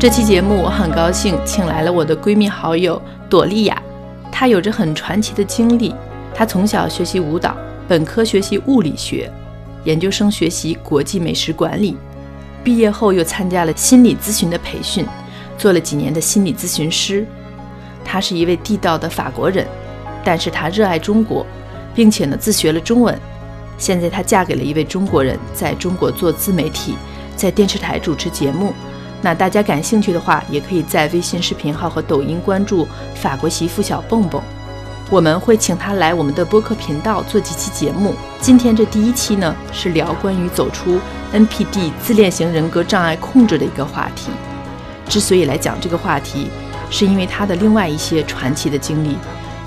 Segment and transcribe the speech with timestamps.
[0.00, 3.82] 这期节目我很高兴请来了我的闺蜜好友朵莉亚，
[4.32, 5.94] 她有着很传奇的经历。
[6.34, 7.54] 她从小学习舞蹈，
[7.86, 9.30] 本科学习物理学，
[9.84, 11.98] 研究生学习国际美食管理，
[12.64, 15.04] 毕业后又参加了心理咨询的培训，
[15.58, 17.26] 做了几年的心理咨询师。
[18.02, 19.66] 她是一位地道的法国人，
[20.24, 21.44] 但是她热爱中国，
[21.94, 23.14] 并且呢自学了中文。
[23.76, 26.94] 现在她嫁给了一位中国人，在中国做自媒体，
[27.36, 28.72] 在电视台主持节目。
[29.22, 34.40] 那大家感兴趣的话，也可以在微信视频号和抖音关注“法国媳妇小蹦蹦”，
[35.10, 38.14] 我们会请她来我们的播客频道做几期节目。
[38.40, 40.98] 今天这第一期呢，是聊关于走出
[41.34, 44.30] NPD 自恋型人格障碍控制的一个话题。
[45.06, 46.50] 之所以来讲这个话题，
[46.88, 49.18] 是因为她的另外一些传奇的经历。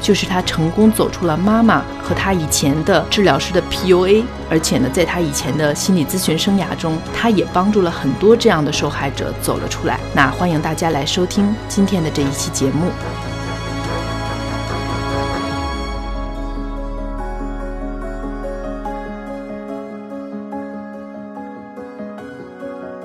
[0.04, 9.98] 就是他成功走出了妈妈和他以前的治疗师的 PUA，而且呢，在他以前的心理咨询生涯中，他也帮助了很多这样的受害者走了出来。
[10.14, 12.92] 那欢迎大家来收听今天的这一期节目。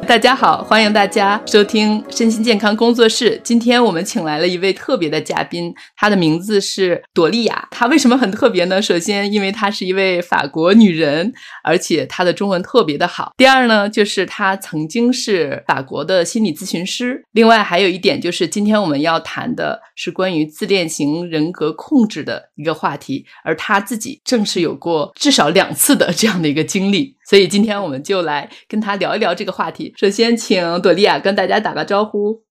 [0.09, 3.39] 大家好，欢迎大家收听身心健康工作室。
[3.45, 7.68] 今天我们请来了一位特别的嘉宾，她的名字是朵莉亚。
[7.79, 8.83] 她为什么很特别呢？
[8.83, 13.33] 首先，因为她是一位法国女人，而且她的中文特别的好。
[13.37, 17.23] 第二呢，就是她曾经是法国的心理咨询师。
[17.31, 27.17] 另外还有一点就是，今天我们要谈的是关于自恋型人格控制的一个话题，而她自己正是有过至少两次的这样的一个经历。
[27.31, 29.95] 所以今天我们就来跟她聊一聊这个话题。
[29.97, 32.48] 首先，请朵莉亚跟大家打个招呼。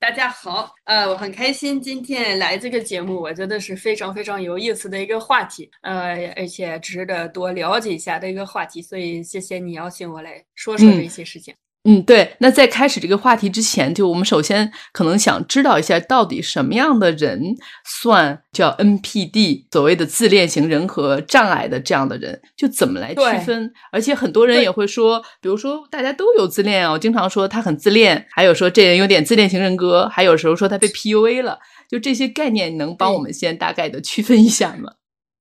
[0.00, 8.80] 大家好，呃，我很开心今天来这个节目，我觉得是非常非常有意思的一个话题，呃，而且值得多了解一下的一个话题。
[8.80, 11.52] 所以谢谢你邀请我来说说这些事情。
[11.52, 11.58] 嗯，
[12.04, 12.36] 对。
[12.40, 17.40] 那在开始这个话题之前，就我们首先可能想知道一下，到底什么样的人
[17.84, 23.72] 算叫 NPD，所谓的自恋型人格障碍的这样的人，就怎么来区分？
[23.90, 31.58] 而且很多人也会说，比如说大家都有自恋啊，我经常说他很自恋，还有说这人有点自恋型人格，还有时候说他被 PUA 了，
[31.88, 34.92] 就这些概念，能帮我们先大概的区分一下吗？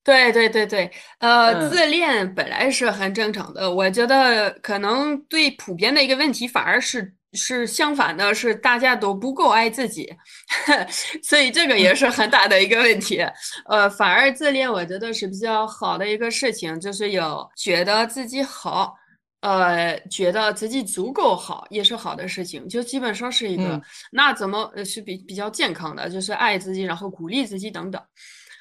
[0.09, 10.11] 对对对对，呃，自恋本来是很正常的，我觉得可能最普遍的一个问题，反而是是相反的，是大家都不够爱自己，
[11.21, 13.23] 所以这个也是很大的一个问题。
[13.67, 18.95] 呃，反而自恋，我觉得是比较好的一个事情，就是有觉得自己好，
[19.41, 23.79] 呃，觉得自己足够好，也是好的事情，就基本上是一个，
[24.11, 28.01] 那怎么是比比较健康的，就是爱自己，然后鼓励自己等等。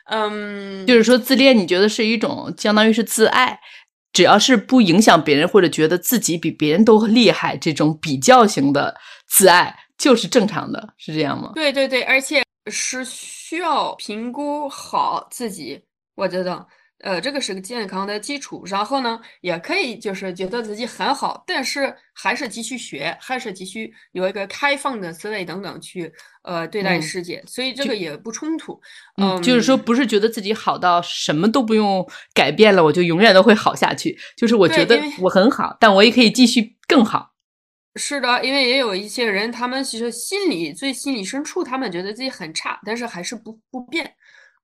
[0.09, 3.59] 嗯，就是说自恋，你觉得是一种相当于是自爱，
[4.13, 8.95] 只要是不影响别人或者觉得自己比别人都厉害，这种比较型的
[9.29, 11.53] 自爱就是正常的，是这样吗？
[11.55, 15.81] 对对对，而且是需要评估好自己，
[16.15, 16.67] 我觉得。
[17.01, 28.81] 呃，这个是个健康的基础，然后呢，也可以就是觉得自己很好，但是还是继续学，还是继续有一个开放的思维等等去呃对待世界，所以这个也不冲突。
[29.17, 32.05] 嗯，就是说不是觉得自己好到什么都不用
[32.35, 34.19] 改变了，我就永远都会好下去。
[34.37, 37.35] 就是我觉得我很好，但我也可以继续更好。
[37.95, 44.15] 是的，因为也有一些人，他们其实心里最心里深处，他们觉得自己很差，但是还是不不变。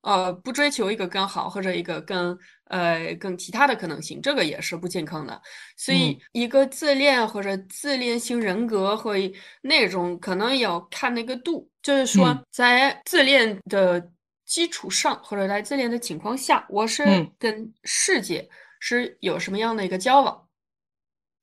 [0.04, 5.40] 呃，不追求一个更好或者一个更呃更其他的可能性，这个也是不健康的。
[5.76, 9.14] 所以，一个自恋或者自恋型人格或
[9.62, 14.10] 那种，可能要看那个度，就是说，在自恋的
[14.44, 17.02] 基础上，或者在自恋的情况下，我是
[17.38, 18.46] 跟世界
[18.80, 20.46] 是有什么样的一个交往，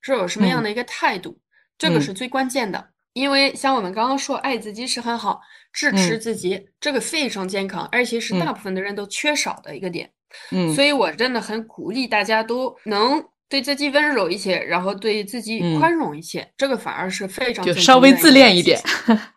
[0.02, 1.40] 是有什么样的一个态度，
[1.80, 2.91] 这个是最关键的。
[3.14, 5.42] 因为像我们刚刚说，爱自己是很好。
[5.74, 10.12] 支持自己，这个非常健康，而且是大部分的人都缺少的一个点。
[10.52, 16.46] 嗯，所以我真的很鼓励大家都能对自己温柔一些，然后对自己宽容一些。
[16.58, 18.78] 这个反而是非常就稍微自恋一点。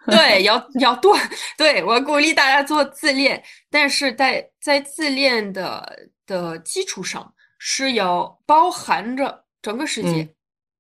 [0.07, 1.17] 对，要要多。
[1.57, 3.41] 对我鼓励大家做自恋，
[3.71, 10.29] 但是在在自恋的的基础上是要包含着整个世界。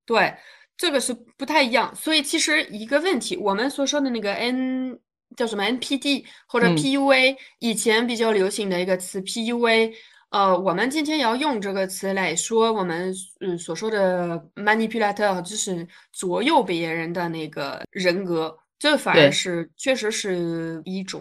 [0.04, 0.34] 对，
[0.76, 1.94] 这个是不太一样。
[1.94, 4.98] 所以其实一个问题，我们所说的那个 N。
[5.36, 7.36] 叫什么 NPD 或者 PUA？
[7.58, 9.92] 以前比较流行的一个词 PUA，
[10.30, 21.20] 呃，我们今天要用这个词来说我们嗯所说的 manipulator，就是左右别人的那个人格，这反而是确实是一种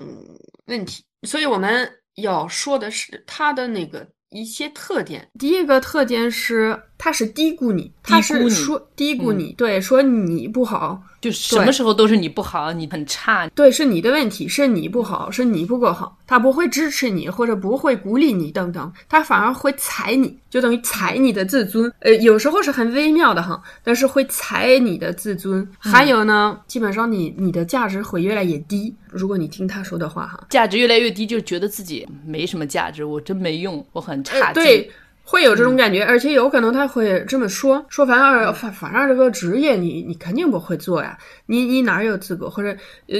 [0.67, 1.03] 问题。
[1.23, 5.27] 所以我们要说的是他的那个一些特点。
[5.39, 6.79] 第一个特点是。
[7.03, 25.67] 他是低估你，他是说低估你，对，说你不好，就什么时候都是你不好，你很差，对，是你的问题，是你不好，是你不够好，他不会支持你或者不会鼓励你等等，他反而会踩你，就等于踩你的自尊，呃，有时候是很微妙的哈，但是会踩你的自尊。
[25.77, 34.63] 还有呢，基本上你你的价值会越来越低，如果你听他说的话哈，价值越来越低，就觉得自己没什么价值，我真没用，我很差劲。
[34.63, 34.89] 对。
[35.25, 42.49] 会有这种感觉，而且有可能他会这么说：说反正反反正这个职业你你肯定不会做呀，你你哪有资格？
[42.49, 42.75] 或者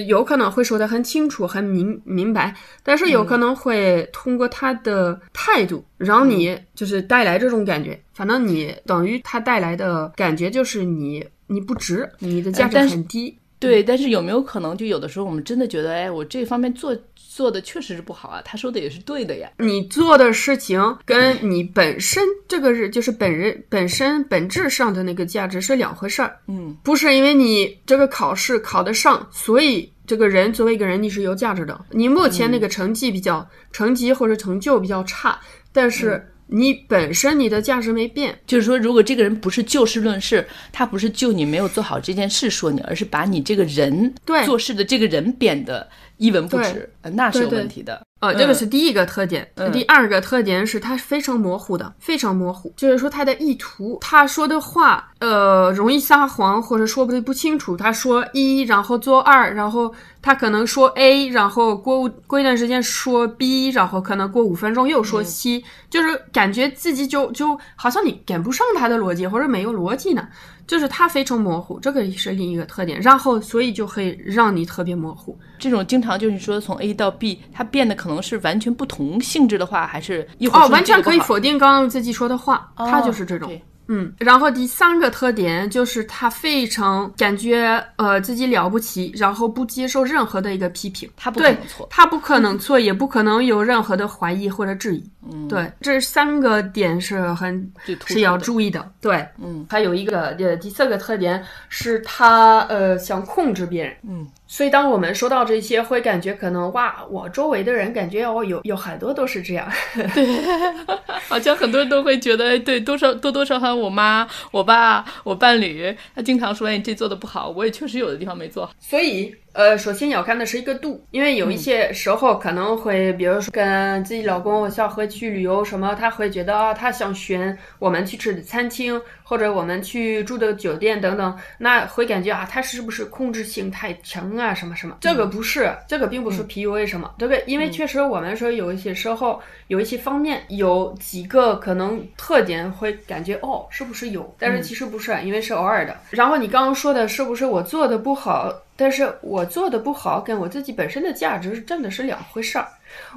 [0.07, 2.53] 有可能会说的很清楚、很明明白，
[2.83, 7.99] 但是有可能会通过他的态度让你就是带来这种感觉。
[8.13, 13.37] 反正你等于他带来的感觉就是你你不值，你的价值很低。
[13.63, 16.95] 对，但是有没有可能就有的时候我们真的觉得，哎，我这方面做。
[17.35, 19.49] 做的确实是不好啊，他说的也是对的呀。
[19.57, 26.37] 你做的事情跟你本身这个是就是本人本身本质上的那个价值是两回事儿。
[26.47, 31.85] 嗯，不是因为你这个考试考得上，所以这个人作为一个人你是有价值的。
[31.89, 35.39] 你目前那个成绩比较成绩或者成就比较差，
[35.71, 36.23] 但是。
[36.55, 44.45] 你本身你的价值没变，就是说，如果这个人不是就事论事，他不是就你没有做好这件事说你，而是把你这个人对。
[44.45, 45.89] 做事的这个人贬得
[46.23, 48.01] 一文不值，那是有问题的。
[48.21, 49.45] 呃，这个是第一个特点。
[49.73, 57.75] 第二个特点是它非常模糊的，非常模糊，就是说他的意图，他说的话，呃，容易撒谎或者说不不清楚。
[57.75, 70.25] 他说一，然后做二，然后他可能说 A，然后过过一段时间说 B，然后可能过五分钟又说 C，就是感觉自己就就好像你跟不上他的逻辑，或者没有逻辑呢。
[70.67, 75.37] 就是它非常模糊，这个是另一个特点，然后所以就会让你特别模糊。
[75.59, 83.51] 这种经常就是说从 A 到 B，它变得可能是完全不同性质的话，还是哦，完全可以否定刚刚自己说的话，它就是这种。
[83.89, 95.03] 嗯，然后第三个特点就是他非常感觉呃自己了不起，然后不接受任何的一个批评，他不可能错，他不可能错，也不可能有任何的怀疑或者质疑。
[95.31, 97.71] 嗯，对，这三个点是很
[98.05, 98.91] 是要注意的。
[98.99, 103.95] 对，嗯，还有一个呃第四个特点是他呃想控制别人。
[104.07, 104.27] 嗯。
[104.45, 109.67] 所以，当我们说到这些，会感觉可能哇，我周围的人感觉哦，有有很多都是这样。
[110.13, 110.85] 对，
[111.27, 117.49] 好像很多人都会觉得，对，多少多多少少，我妈、我爸、我伴侣，他经常说，哎，你这做的不好。
[117.49, 118.73] 我也确实有的地方没做好。
[118.79, 119.33] 所以。
[119.53, 134.97] 呃，首先要看的是一个度，因为有一些时候可能会，比如说跟自己老公小回去旅游什么，他会觉得啊，他想选我们去吃的餐厅或者我们去住的酒店等等，那会感觉啊，他是不是控制性太强啊，什么什么？
[134.99, 144.35] 这个不是，这个并不是 PUA 什么，这个因为确实我们说有一些时候有一些方面有几个可能特点会感觉哦，是不是有？
[144.39, 145.95] 但是其实不是，因为是偶尔的。
[146.09, 148.51] 然后你刚刚说的是不是我做的不好？
[148.75, 152.67] 但是我做的不好，跟我自己本身的价值真的是两回事儿。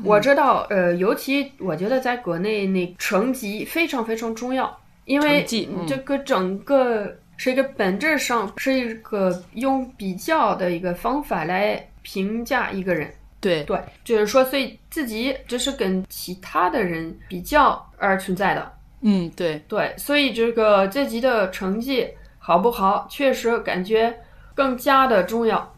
[0.05, 5.45] 我知道，呃，尤其我觉得在国内，那成绩非常非常重要，因为
[5.87, 13.11] 这个整个是一个本质上是一个用比较的一个方法来评价一个人。
[13.41, 18.73] 对对，就是说，所以自己这是跟其他的人比较而存在的。
[19.03, 22.09] 嗯，对对，所以这个自己的成绩
[22.39, 24.15] 好不好，确实感觉。
[24.57, 25.77] 更加的重要，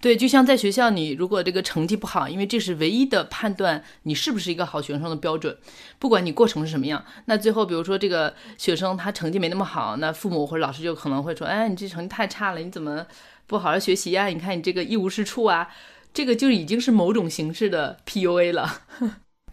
[0.00, 5.56] 对，就像在学校，你如果这个成绩不好，因为这是唯一的判断你是不是一个好学生的标准，
[6.00, 13.06] 不管你过程是什么样，那最后比如说这个学生他成绩没那么好，那父母或者老师就可能会说，哎，你这成绩太差了，你怎么
[13.46, 14.26] 不好好学习呀？
[14.26, 15.68] 你看你这个一无是处啊，
[16.12, 18.82] 这个就已经是某种形式的 PUA 了。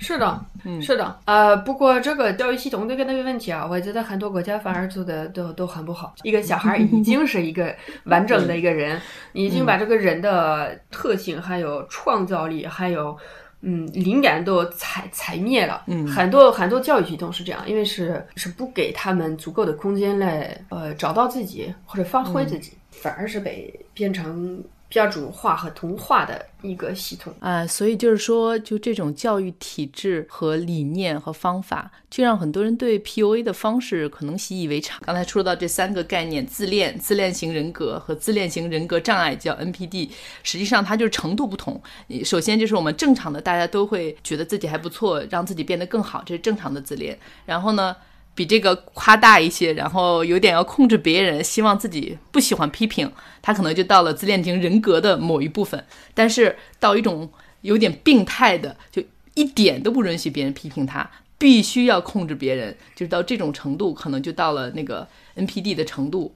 [0.03, 6.13] 是的，嗯，是的，呃，不过这个教育系统这个那个问题啊，我觉得很多国家反而做的都都很不好。
[6.24, 9.00] 一个小孩已经是一个完整的一个人，
[9.31, 13.17] 已经把这个人的特性、还有创造力、还有
[13.62, 15.83] 嗯灵感都踩踩灭了。
[15.88, 24.62] 嗯，很多很多教育系统是这样，因为是是不给他们足够的空间来呃找到自己或者发挥自己，反而是被变成。
[24.93, 35.01] 标准化和同化的一个系统啊，所以就是说，就这种教育体制和理念和方法，就让很多人对 PUA 的方式可能习以为常。
[35.03, 40.12] 刚才说到这三个概念：自恋、自恋型人格和自恋型人格障碍，叫 NPD。
[40.43, 41.81] 实际上，它就是程度不同。
[42.23, 47.17] 首先就是我们正常的，大家都会觉得自己还不错，让自己变得更好，这是正常的自恋。
[47.47, 47.95] 然后呢？
[48.36, 53.12] 比这个夸大一些，然后有点要控制别人，希望自己不喜欢批评，
[53.42, 55.84] 他可能就到了自恋型人格的某一部分。
[56.13, 61.10] 但是到一种有点病态的，就一点都不允许别人批评他。
[61.40, 66.34] 必须要控制别人，就是到这种程度，可能就到了那个 NPD 的程度。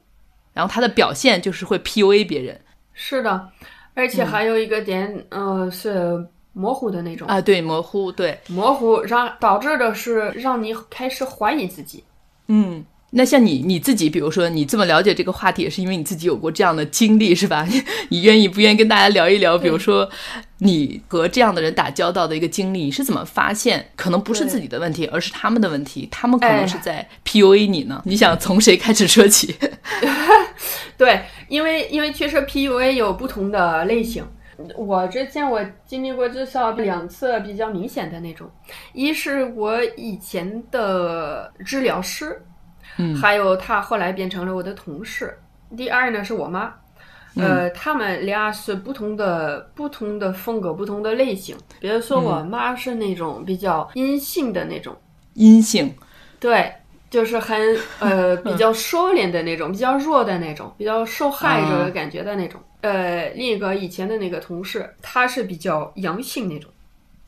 [0.53, 2.59] 然后他的表现就是会 PUA 别人。
[2.93, 3.49] 是的，
[3.93, 12.03] 而且还有一个点，呃，是模糊的那种啊，对，模糊，对，模糊让导致的是让你开始怀疑自己。
[12.47, 12.83] 嗯。
[13.11, 17.65] 那像你你自己，比如说你这么了解这个话题，也是因为你自己有过这样的经历，是吧？
[18.09, 19.57] 你愿意不愿意跟大家聊一聊？
[19.57, 20.07] 比如说
[20.57, 26.05] 你和这样的人打交道的一个经历，你是怎么发现可能不是自己的问题，而是他们的问题？
[26.11, 28.01] 他们可能是在 PUA 你呢？
[28.05, 29.55] 你想从谁开始说起？
[30.97, 34.25] 对，因为因为确实 PUA 有不同的类型。
[34.75, 38.49] 我之前我经历过至少两次比较明显的那种，
[38.93, 42.41] 一是我以前的治疗师。
[43.21, 45.37] 还有他后来变成了我的同事。
[45.75, 46.73] 第二呢是我妈，
[47.35, 51.55] 呃，他们俩是不同的不同的风格、不同的类型。
[51.79, 54.95] 比如说我妈是那种比较阴性的那种，
[55.35, 55.93] 阴性，
[56.39, 56.73] 对，
[57.07, 62.59] 就是很呃比较 收敛的那种，比较弱的那种，比较受害者的感觉的那种。
[62.81, 66.69] 呃，另一个以前的那个同事，他是比较阳性那种，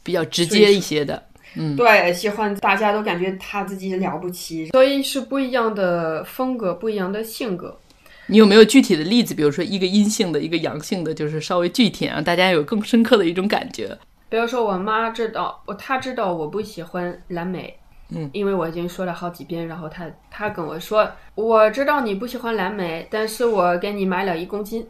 [0.04, 1.24] 比较直接一些的。
[1.56, 7.80] 嗯，对，喜欢大家都感觉他自己了不起，所以是不一样的风格，不一样的性格。
[8.28, 9.34] 你有没有具体的例子？
[9.34, 13.98] 比如说一个阴性的，一个阳性的，就是稍微具体让大家有更深刻的一种感觉。
[14.30, 17.76] 比如说我妈知道，我她知道我不喜欢蓝莓，
[18.10, 24.86] 嗯，因为我已经说了好几遍，然后她她跟我说，我知道你不喜欢蓝莓，但是我给你买了一公斤。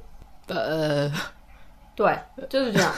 [0.56, 1.12] 呃，
[1.96, 2.18] 对，
[2.50, 2.92] 就是这样，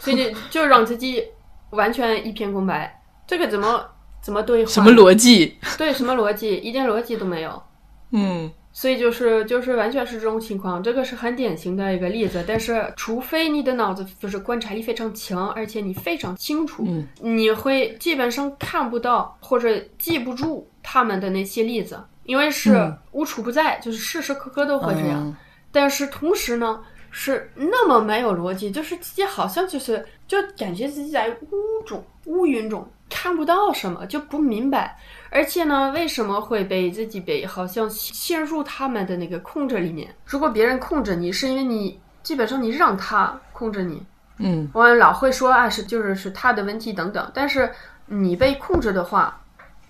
[0.00, 1.24] 所以就让自己。
[1.72, 3.82] 完全一片空白，这个怎么
[4.20, 4.70] 怎么对话？
[4.70, 5.56] 什么逻辑？
[5.78, 6.54] 对，什么逻辑？
[6.56, 7.62] 一点逻辑都没有。
[8.10, 12.44] 嗯，所以就是就是完全是这种情况，这个是很典型的一个例子。
[12.46, 16.86] 但是，除非你的脑子就是观察力非常强，而且你非常清楚，
[17.22, 25.34] 你会基本上看不到或者记不住他们的那些例子，因为是无处不在，就是时时刻刻都会这样。
[25.72, 26.80] 但是同时呢？
[27.14, 34.98] 是那么没有逻辑，就是自己好像就是就感觉自己在雾中、乌云中看不到什么，就不明白。
[35.28, 40.08] 而且呢，为什么会被自己被好像陷入他们的那个控制里面？
[40.24, 44.02] 如果别人控制你，是因为你基本上你让他控制你。
[44.38, 47.30] 嗯，我老会说啊，是就是是他的问题等等。
[47.34, 47.70] 但是
[48.06, 49.38] 你被控制的话，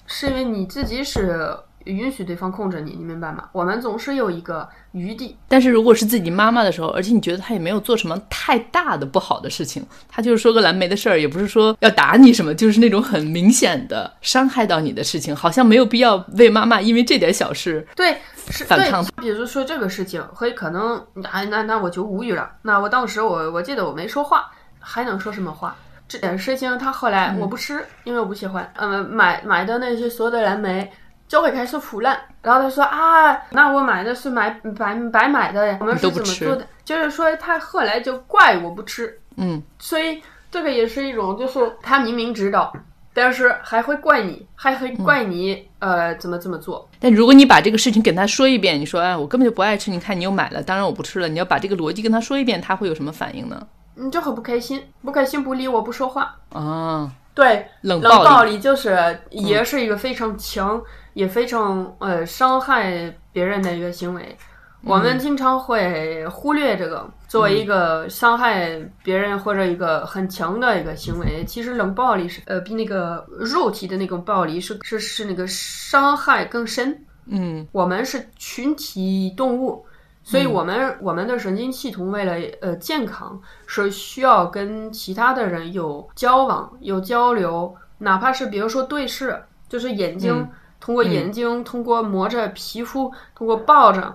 [0.08, 1.56] 是因为你自己是。
[1.84, 3.48] 允许对方控制你，你明白吗？
[3.52, 5.36] 我们总是有一个余地。
[5.48, 18.16] 但是如果是自己妈妈的时候，而且你觉得她也没有做什么太大的不好的事情，她就是说个蓝莓的事儿，也不是说要打你什么，就是那种很明显的伤害到你的事情，好像没有必要为妈妈因为这点小事对
[18.50, 19.04] 是反抗。
[19.16, 22.50] 比如说这个事情，会可能哎，那那我就无语了。
[22.62, 25.76] 那我当时我我记得我没说话，还能说什么话？
[26.08, 28.70] 这点事情他后来我不吃，因为我不喜欢。
[28.76, 30.90] 嗯，买买的那些所有的蓝莓。
[31.32, 36.66] 就会开始腐烂，然后他说啊，那我买的是买白白买的，我们是怎么做的？
[36.84, 42.70] 就是说他后来就怪我不吃，嗯，所以这个也是一种，就是他明明知道，
[43.14, 46.86] 但是还会怪你，还会怪你，呃，怎么这么做？
[47.00, 51.26] 但如果你把这个事情跟他说一遍，你说哎，我根本就不爱吃，你看你又买了，当然我不吃了。
[51.26, 53.66] 你要把这个逻辑跟他说一遍，他会有什么反应呢？
[53.94, 60.78] 你就很不开心，不开心不理我不说话啊，对，冷暴力就是也是一个非常强。
[61.14, 64.36] 也非常呃伤害别人的一个行为，
[64.84, 71.44] 我们经常会忽略这个作为一个伤害别人或者一个很强的一个行为。
[71.44, 77.04] 其实冷暴力是呃比那个肉体的那种暴力是是是那个伤害更深。
[77.26, 79.86] 嗯，我们是群体动物，
[80.24, 90.48] 所以我们我们的神经系统为了呃健康是需要跟其他的人有交往有交流，哪怕是比如说对视，就是眼睛。
[90.82, 94.12] 通过眼睛，通过摸着皮肤，通过抱着，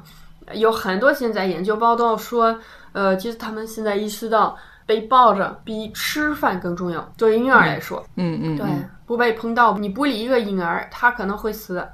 [0.52, 2.60] 有很多现在研究报道说，
[2.92, 7.10] 呃，其实他们现在意识到，被抱着比吃饭更重要。
[7.18, 8.68] 对婴儿来说，嗯嗯，对，
[9.06, 11.88] 不被碰到，你不理一个婴儿，他可能会死。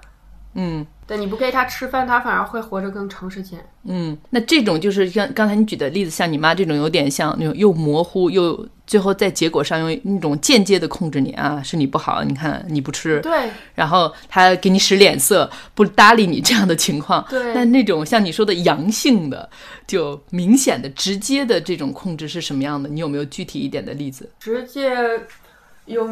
[0.56, 3.60] 嗯，对你不给他吃饭，他反而会活着更长时间。
[3.86, 17.26] 嗯，那这种就是像刚才你举的例子，像你妈这种，有点像那种又模糊又最后在结果上用那种间接的控制你啊，是你不好，你看你不吃，对，然后他给你使脸色，不搭理你这样的情况。
[17.30, 19.50] 对，但那种像你说的阳性的，
[19.88, 22.88] 就明显的、直接的这种控制是什么样的？
[22.88, 24.30] 你有没有具体一点的例子？
[24.40, 24.92] 直接
[25.86, 26.08] 有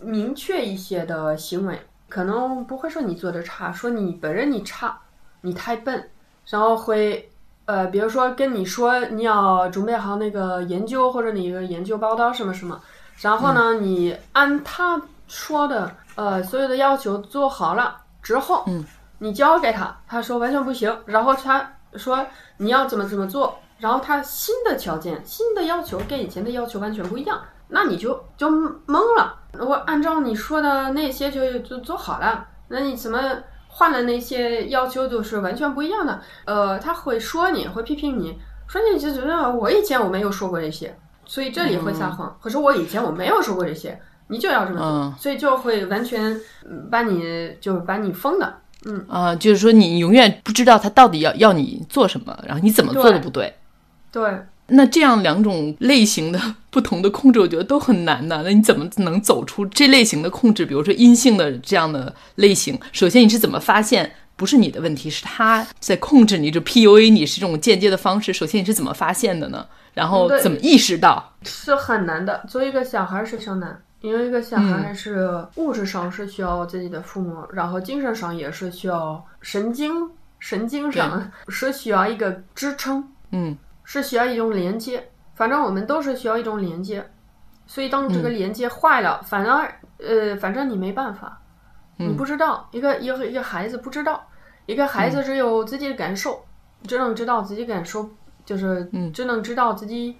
[0.00, 1.78] 明确一些的行为。
[2.12, 4.98] 可能不会说你做的差，说你本人你差，
[5.40, 6.10] 你太笨，
[6.44, 7.30] 然后会，
[7.64, 12.78] 呃，比如说跟你说你要准备好那个研究或者你一个研究报道什么什么，
[13.22, 18.84] 然后呢，你按他说的呃所有的要求做好了之后，嗯，
[19.20, 22.26] 你交给他，他说完全不行，然后他说
[22.58, 27.40] 你要怎么怎么做，然后他新的条件、新的要求跟以前的要求完全不一样，
[27.72, 29.34] 那你就就懵了。
[29.58, 33.18] 我按照你说的那些就就做好了，那你怎么
[33.68, 36.20] 换了那些要求都是完全不一样的？
[36.44, 42.34] 呃，他会说你会批评你，说你就觉得我以前我没有说过这些，所以这里会撒谎。
[42.42, 48.54] 可是我以前我没有说过这些，你就要这么做，嗯所以就会完全嗯把你就是把你封的。
[48.84, 53.54] 嗯，啊、就是说你永远不知道他到底要要你做什么，然后你怎么做的对不对。
[54.10, 54.46] 对。
[54.68, 56.40] 那这样两种类型的
[56.70, 58.42] 不同的控制，我觉得都很难的。
[58.42, 60.64] 那你怎么能走出这类型的控制？
[60.64, 68.32] 比如说阴性的这样的类型，首先你是怎么发现不是你的问题，是他在控制你，就 PUA 你是这种间接的方式？
[68.32, 69.66] 首先你是怎么发现的呢？
[69.94, 71.34] 然后怎么意识到？
[71.42, 72.42] 是很难的。
[72.48, 85.08] 作为一个小孩是非常难，因为一个小孩还是物质上是需要自己的父母，然后精神上也是需要神经神经上是需要一个支撑，嗯是需要一种连接。
[85.34, 87.10] 反正我们都是需要一种连接，
[87.66, 89.66] 所以当这个连接坏了，反而
[89.98, 91.40] 呃，反正你没办法，
[91.96, 94.28] 你不知道一个一个一个孩子不知道，
[94.66, 96.44] 一个孩子只有自己的感受，
[96.86, 98.08] 只能知道自己感受，
[98.44, 100.18] 就是只能知道自己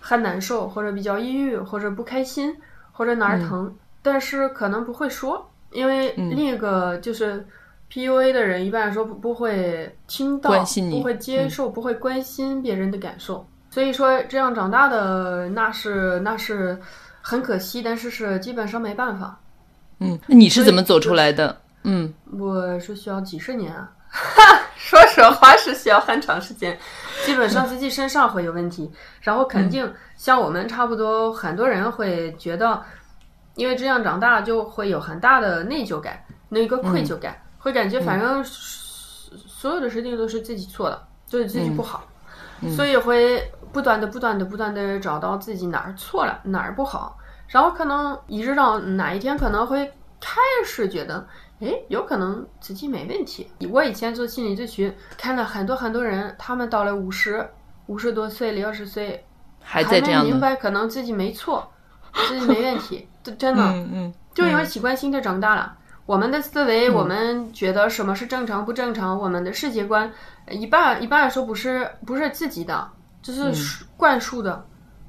[0.00, 2.56] 很难受，或者比较抑郁，或者不开心，
[2.92, 7.46] 或者哪儿疼，但是可能不会说，因为另一个就是。
[7.94, 13.46] PUA 的人一般来说不不会听到，关心你不会接受，不会关心别人的感受。
[13.70, 16.76] 所以说，这样长大的那是那是
[17.22, 19.38] 很可惜，但是是基本上没办法。
[20.00, 21.56] 嗯，那你是怎么走出来的？
[21.84, 23.88] 嗯我是需要几十年啊，
[24.74, 26.76] 说实话是需要很长时间，
[27.24, 32.82] 基本上自己身上会有问题，然后肯定像我们差不多很多人会觉得，
[33.54, 42.06] 因为这样长大就会有很大的内疚感，那个愧疚感，会感觉反正所有的事情都是自己错的，就是自己不好，
[42.76, 47.16] 所以会不断的、不断的、不断的找到自己哪儿错了，哪儿不好，
[47.48, 51.26] 然后可能一直到哪一天可能会开始觉得。
[51.60, 53.50] 诶，有可能自己没问题。
[53.70, 57.48] 我以前做心理咨询，看了很多很多人，他们到了五十、
[57.86, 59.24] 五十多岁、六十岁，
[59.62, 61.66] 还在这样的，没明白可能自己没错，
[62.28, 63.08] 自己没问题，
[63.38, 65.74] 真的，嗯嗯，就因为习惯性的长大了。
[66.06, 70.12] 我们的思维，我们觉得什么是正常不正常，我们的世界观，
[70.50, 72.86] 一半一半来说不是不是自己的，
[73.22, 74.66] 就是灌输的。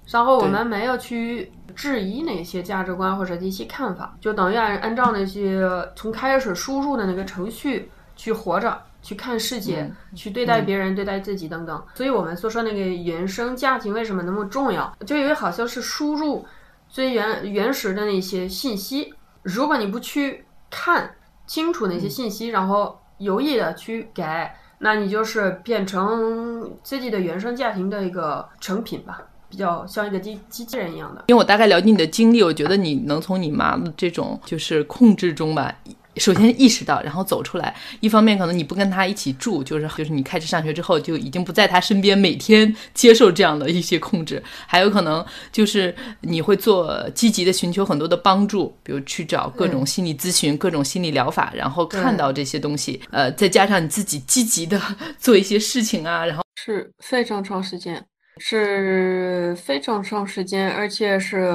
[0.08, 11.84] 然后我们没有去质疑那些价值观或者一些看法，就等于按按照那些从开始输入的那个程序去活着，去看世界，去对待别人、对待自己等等。
[11.95, 14.95] 所以我们所说那个原生家庭为什么那么重要？
[15.05, 16.45] 就因为好像是输入
[16.88, 20.44] 最原原始的那些信息，如果你不去
[20.77, 21.15] 看
[21.47, 29.21] 清楚那些信息，然后有意的去改，那你就是变成自己的原生家庭的一个成品吧。
[29.47, 35.73] 比较像一个机机器人一样的，因为我大概了解你的经历，我觉得你能从你妈的这种就是控制中吧，
[36.17, 37.75] 首先意识到，然后走出来。
[37.99, 44.41] 一方面可能你不跟他一起住，就是就是你开始上学之后就已经不在他身边，每天接受这样的一些控制。
[44.67, 54.82] 还有可能就是你会做积极的寻求很多的帮助，比如去找各种心理咨询、各种心理疗法，然后看到这些东西，呃，再加上你自己积极的
[55.17, 58.04] 做一些事情啊，然后是非常长时间。
[58.38, 61.49] 是非常长时间，而且是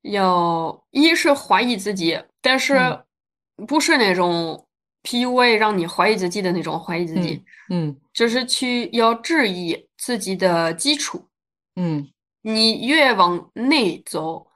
[0.00, 2.74] 要一是怀疑自己，但是
[3.66, 4.66] 不是那种
[5.02, 11.24] PUA 让你怀疑自己的那种怀疑自己，嗯，就是去要质疑自己的基础，
[11.76, 12.08] 嗯，
[12.42, 14.46] 你越往内走，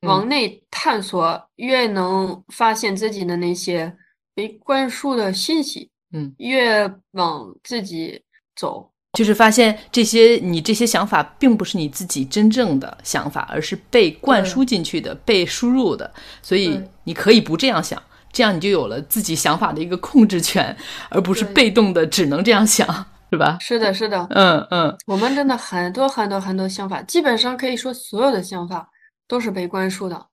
[0.00, 3.94] 往内探索，越能发现自己的那些
[4.34, 8.22] 被灌输的信息，嗯，越往自己
[8.56, 8.90] 走。
[9.14, 16.08] 就是发现这些你这些想法并不是你自己真正的想法，而是被灌输进去的、被输入的。
[16.42, 18.00] 所以你可以不这样想，
[18.32, 20.76] 这样你就有了自己想法的一个控制权，
[21.10, 22.86] 而不是被动的只能这样想，
[23.30, 23.56] 是吧？
[23.60, 24.96] 是的，是的，嗯嗯。
[25.06, 28.88] 我们真的很多很多很多想法，基本上可以说所有的想法
[29.28, 30.26] 都是被灌输的。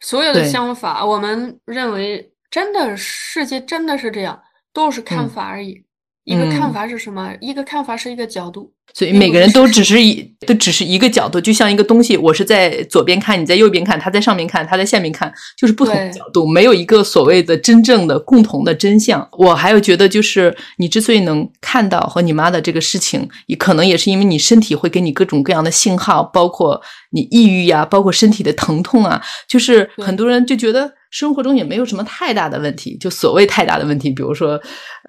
[0.00, 4.40] 所有的想法，我们认为真的世界真的是这样，
[4.72, 5.72] 都是看法而已。
[5.74, 5.84] 嗯
[6.24, 7.34] 一个看法是什么？
[7.38, 19.26] 一个看法是一个角度，所以每个人都只是一，都只是一个角度，就像一个东西，我是在左边看，你在右边看，他在上面看，他在下面看，就是不同的角度，没有一个所谓的真正的共同的真相。
[19.32, 30.92] 我还有觉得，就是你之所以能看到和你妈的这个事情，也可能也是因为你身体会给你各种各样的信号，包括你抑郁呀、啊，包括身体的疼痛啊，就是很多人就觉得。
[31.10, 34.60] 生活中也没有什么太大的问题，就所谓太大的问题，比如说，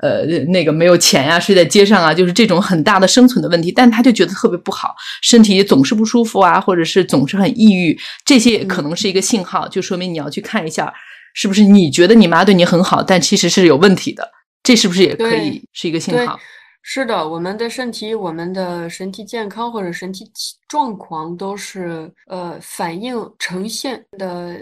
[0.02, 3.65] 呃，那个没有钱呀，睡在街上啊，就是这种很大的生存的问题。
[3.72, 10.94] 但他就觉得特别不好，身体总是不舒服啊，或者是总是很抑郁，这些也可能是一个信号，就说明你要去看一下，
[11.34, 14.30] 是不是你觉得你妈对你很好，但其实是有问题的，
[14.64, 16.40] 这是不是也可以是一个信号？
[16.88, 20.24] 是的，我们的身体、我们的身体健康或者身体
[20.68, 24.56] 状况都是呃反映呈现的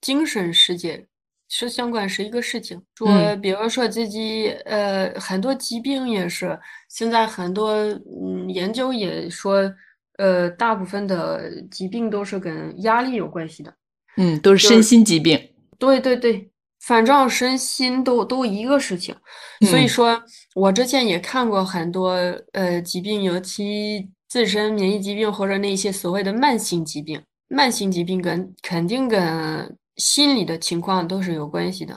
[0.00, 1.04] 精神世界
[1.56, 2.82] 是相关是一个事情。
[2.96, 9.72] 说，比如说自己呃很多疾病也是，现在很多嗯研究也说，
[10.18, 13.72] 呃大部分的疾病都是跟压力有关系的。
[14.16, 15.38] 嗯，都是身心疾病。
[15.78, 16.50] 对对对。
[16.80, 19.16] 反正身心都都一个事情，
[19.70, 20.22] 所以说，
[20.54, 22.10] 我之前也看过很多
[22.52, 31.94] 呃疾病，尤其自身免疫疾病或者那些所谓的慢性疾病，慢性疾病跟肯定跟心理的情况都是有关系的。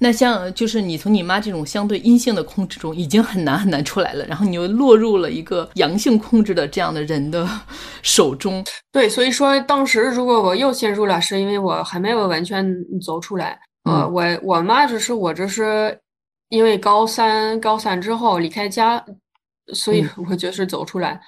[0.00, 7.48] 那像就是你从你妈这种相对阴性的控制中已经很难很难出来了，然后你又落入了一个阳性控制的这样的人的
[8.02, 8.64] 手中。
[8.92, 12.72] 对，所以说当时如果我又陷入了，是因为我还没有完全
[13.04, 13.58] 走出来。
[13.84, 15.98] 呃，我我妈只是我这是
[16.50, 19.04] 因为高三高三之后离开家，
[19.74, 21.20] 所以我就是走出来，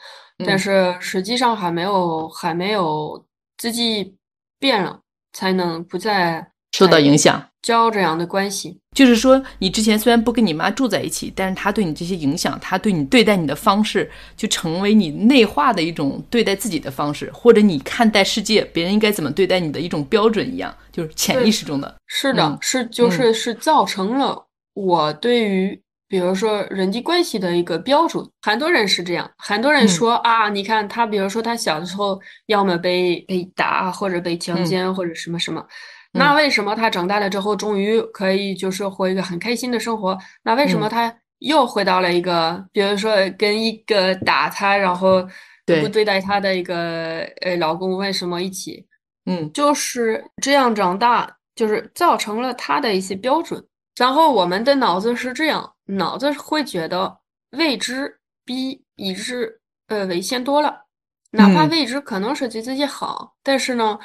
[0.47, 3.25] 但是实际上还没有还没有
[3.59, 4.15] 自己
[4.61, 5.01] 变了，
[5.33, 8.79] 才能不再受到影响交这样的关系。
[8.97, 21.95] 就是说，你之前虽然不跟你妈住在一起，但是她对你这些影响，她对你对待你的方式，就成为你内化的一种对待自己的方式，或者你看待世界，别人应该怎么对待你的一种标准一样，就是潜意识中的。
[22.07, 28.29] 是的，是就是是造成了我对于比如说人际关系的一个标准。
[28.43, 35.65] 很多人是这样，很多人说啊，你看他，比如说他小的时候要么被被打，或者被强奸，或者什么什么。
[36.13, 40.19] 那为什么他长大了之后，终于可以就是过一个很开心的生活？
[40.43, 45.23] 那为什么他又回到了一个，比如说跟一个打他，然后
[45.65, 48.85] 不对待他的一个呃老公，为什么一起？
[49.27, 53.65] 嗯，就是这样长大，就是造成了他的一些标准。
[54.01, 57.19] 然后我们的脑子是这样，脑子会觉得
[57.51, 60.87] 未知比已知呃危险多了，
[61.33, 63.99] 哪怕未知可能是对自己好，但是呢。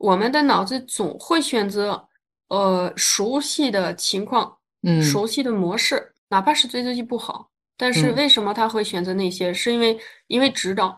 [0.00, 2.08] 我们的脑子总会选择，
[2.50, 9.52] 呃，熟悉的情况，嗯，熟悉的模式，哪怕是对自己不好，但是为什么他会选择那些？
[9.52, 10.96] 是因为因为知道，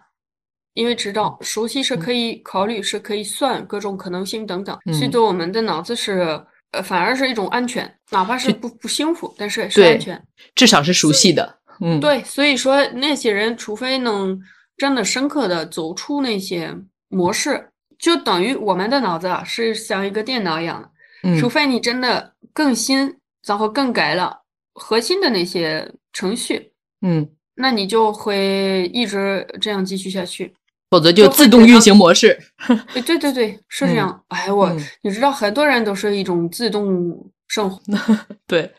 [0.74, 4.78] 因为知道熟悉是可以考虑，是可以算各种可能性等等。
[4.92, 6.38] 所以对我们的脑子是，
[6.72, 10.22] 呃，反而是一种安全，哪怕是不不幸福，但是是安全，
[10.54, 11.59] 至少是熟悉的。
[11.80, 14.40] 嗯，对，所以说那些人，除非能
[14.76, 16.76] 真的深刻的走出那些
[17.09, 17.68] 模式。
[17.98, 20.80] 就等于我们的脑子啊，是像一个电脑一样
[21.22, 24.35] 的，除非你真的更新，然后更改了
[24.72, 30.54] 核心的那些程序，嗯，那你就会一直这样继续下去，
[30.90, 32.38] 否则就自动运行模式。
[33.07, 34.22] 对对对，是这样。
[34.29, 34.70] 哎，我
[35.03, 37.31] 你知道，很多人都是一种自动。
[37.50, 37.81] 生活
[38.46, 38.72] 对，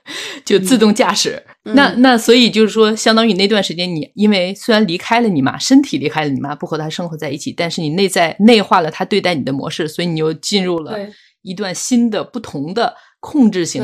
[0.46, 1.44] 就自动驾驶。
[1.64, 10.98] 那那所以就是说，相当于那段时间，你因为虽然离开了你妈，身体离开了你妈，不和她生活在一起，但是你内在内化了她对待你的模式，所以你又进入了
[11.42, 13.84] 一段新的、不同的控制型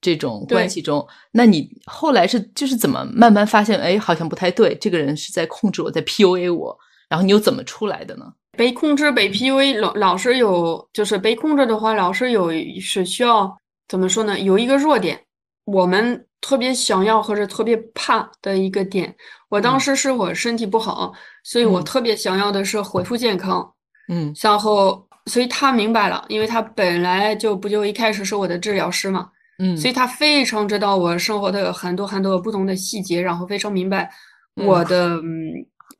[0.00, 1.06] 这种关系中。
[1.32, 6.78] 那你后来是就是怎么慢慢发现，哎，好像不太对，这个人是在控制我，在 PUA 我，
[7.12, 8.24] 然后你又怎么出来的呢？
[8.56, 13.54] 被控制、被 PUA，老老是有，就是被控制的话，老是有是需要。
[13.86, 14.40] 怎么说呢？
[14.40, 15.20] 有一个弱点，
[15.66, 19.14] 我们特别想要或者特别怕的一个点。
[19.50, 21.12] 我当时是我身体不好，
[21.44, 23.70] 所以我特别想要的是恢复健康。
[24.08, 29.28] 嗯，然后，所以他明白了，因为他本来就不就一开始是我的治疗师嘛。
[29.58, 34.10] 嗯，所以他非常知道我生活的很多很多不同的细节，然后非常明白
[34.54, 35.20] 我的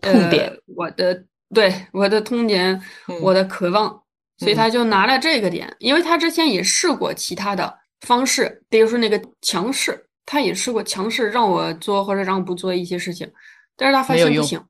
[0.02, 2.82] 痛点，我的对我的痛点，
[3.22, 4.02] 我的渴望，
[4.36, 7.78] 所以他就拿了这个点，因为他之前也试过其他的。
[8.04, 13.30] 方式，比如说那个强势，他也试过强势让我做或者让我不做一些事情，
[13.76, 14.60] 但是他发现不行，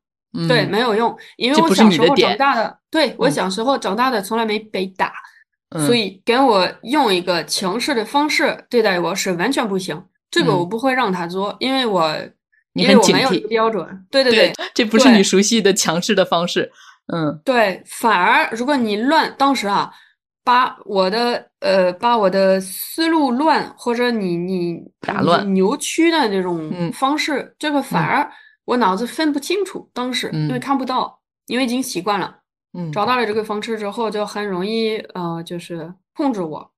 [0.47, 5.11] 对，没有用，因为我小时候长大的，对我小时候长大的从来没被打，
[5.87, 12.15] 所以给我用一个强势的方式对待我是完全不行，这个我不会让他做，因为我
[12.73, 16.71] 因为我没有标准，对对对，这不是你熟悉的强势的方式，
[17.13, 19.91] 嗯，对，反而如果你乱，当时啊。
[20.45, 28.29] 把我的呃，把我的思路乱，或者你你打乱、扭曲的那种方式，这个反而
[28.65, 29.89] 我脑子分不清楚。
[29.93, 32.35] 当时因为看不到，因为已经习惯了，
[32.77, 36.69] 嗯，找到了这个方式之后，就很容易呃，就是控制我。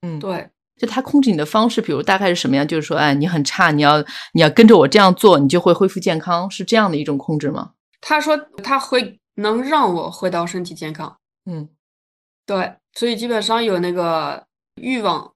[0.00, 0.50] 嗯，对，
[0.82, 2.66] 就他控制你的方式，比如大概是什么样？
[2.66, 7.70] 就是说，哎，你很差，你要你要跟着我这样做，你就会恢复健康，是这样的一种控制吗？
[8.00, 11.16] 他说他会能让我回到身体健康。
[11.48, 11.68] 嗯
[12.44, 15.30] 对，所以基本上有那个欲望，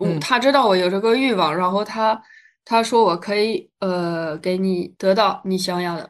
[0.00, 2.22] 嗯他知道我有这个欲望，然后他
[2.64, 6.08] 他说我可以呃给你得到你想要的，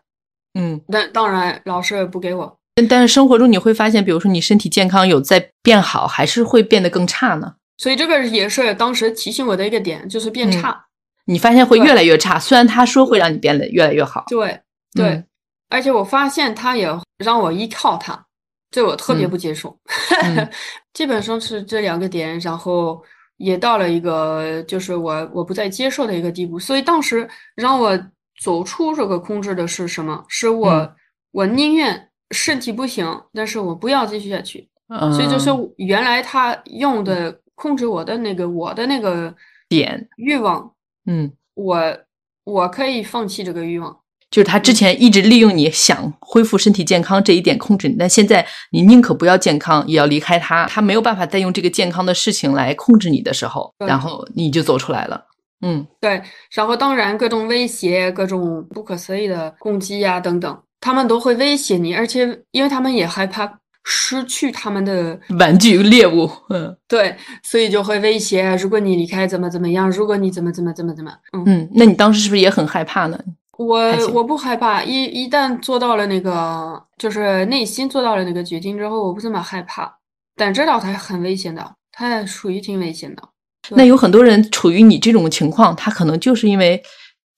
[0.61, 0.79] 嗯。
[0.93, 2.59] 但当然老师不给我。
[2.75, 7.55] 但但是生活中你会发现，比如说你身体健康有在变好，还是会变得更差呢？
[7.77, 10.85] 所以这个也是当时提醒我的一个点，就是变嗯差。
[11.27, 14.25] 你发现会越来越差，虽然他说会让你变得越来越好。
[14.29, 14.61] 对
[14.95, 15.27] 对，嗯
[15.71, 18.27] 而且我发现他也让我依靠他，
[18.71, 19.77] 这我特别嗯不接受。
[20.23, 20.49] 嗯
[20.93, 23.03] 基本上是这两个点，然后
[23.39, 26.59] 也到了一个就是我我不再接受的一个地步。
[26.59, 27.99] 所以当时让我
[28.41, 30.25] 走出这个控制的是什么？
[30.29, 30.93] 是我、嗯
[31.33, 34.69] 我宁愿身体不行，但是我不要继续下去。
[34.89, 39.35] 嗯，所以就是原来他用的控制我的那个我的那个
[39.69, 40.73] 点，欲望，
[41.07, 41.99] 嗯，我
[42.45, 43.97] 我可以放弃这个欲望。
[44.31, 55.25] 就是他之前一直利用你想恢复身体健康这一点控制你，但现在你宁可不要健康，也要离开他，他没有办法再用这个健康的事情来控制你的时候，然后你就走出来了。
[55.65, 55.87] 嗯。
[56.01, 56.21] 对，
[56.53, 73.19] 然后当然各种威胁、各种不可思议的攻击呀、等等，他们都会威胁你，而且因为他们也害怕失去他们的 玩具猎物，嗯对，所以就会威胁，如果你离开怎么怎么样，如果你怎么怎么怎么怎么，嗯，嗯，那你当时是不是也很害怕呢？
[73.57, 79.93] 我我不害怕，一一旦做到了那个，就是内心做到了那个决定之后，我不怎么害怕，
[80.35, 83.23] 但知道它很危险的，它属于挺危险的。
[83.71, 86.83] 那有很多人处于你这种情况，他可能就是因为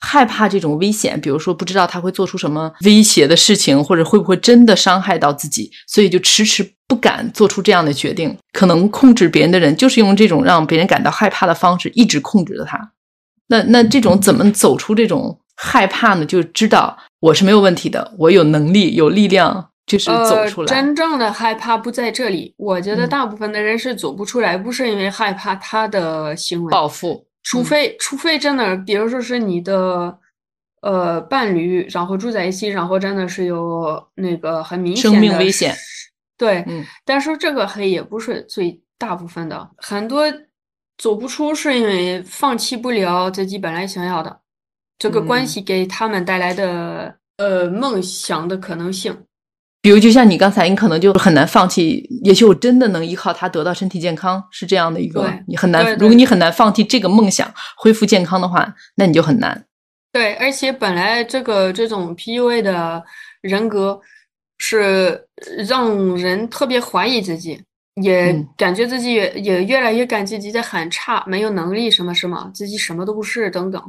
[0.00, 8.36] 害怕这种危险，比如说不知道他会做出什么威胁的事情，或者会不会真的伤害到自己，所以就迟迟不敢做出这样的决定。
[8.52, 12.92] 可能控制别人的人就是用这种让别人感到害怕的方式，一直控制着他。
[13.48, 16.26] 那那这种怎么走出这种害怕呢？
[16.26, 20.74] 就知道我是没有问题的，我有能力、有力量，就是走出呃，来。
[20.74, 22.52] 真正的害怕不在这里。
[22.56, 30.18] 我觉得嗯大部分的人是走不出来，不是因为害怕他的行为，报复，除非除非真的，比如说是你的
[30.82, 35.72] 呃伴侣，然后住在一起，然后真的是有那个很明显的生命危险。
[36.36, 40.24] 对，嗯但是这个黑也不是最大部分的，很多
[40.98, 44.40] 走不出是因为放弃不了自己本来想要的，
[44.98, 49.16] 这个关嗯系给他们带来的呃梦想的可能性。
[49.86, 52.04] 比如，就像你刚才，你可能就很难放弃。
[52.24, 55.84] 也许我真的能依靠它得到身体健康，是这样的一个，你很难。
[55.84, 59.64] 对对如果你很难放弃这个梦想，恢复健康的话，那你就很难。
[60.10, 63.00] 对，而且本来这个这种 PUA 的
[63.42, 64.00] 人格
[64.58, 65.24] 是
[65.68, 67.62] 让人特别怀疑自己，
[68.02, 73.80] 也嗯感觉自己也也越来越感觉自己很差，没有能力什么什么，自己什么都不是等等。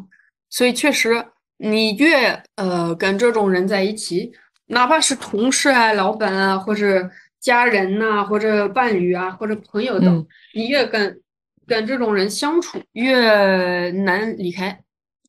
[0.51, 1.25] 所以确实，
[1.57, 4.31] 你越呃跟这种人在一起，
[4.67, 11.19] 哪怕是同事啊、老板啊，或者家人呐、或者伴侣啊，或者朋友等，嗯你越跟
[11.65, 14.79] 跟这种人相处，越难离开。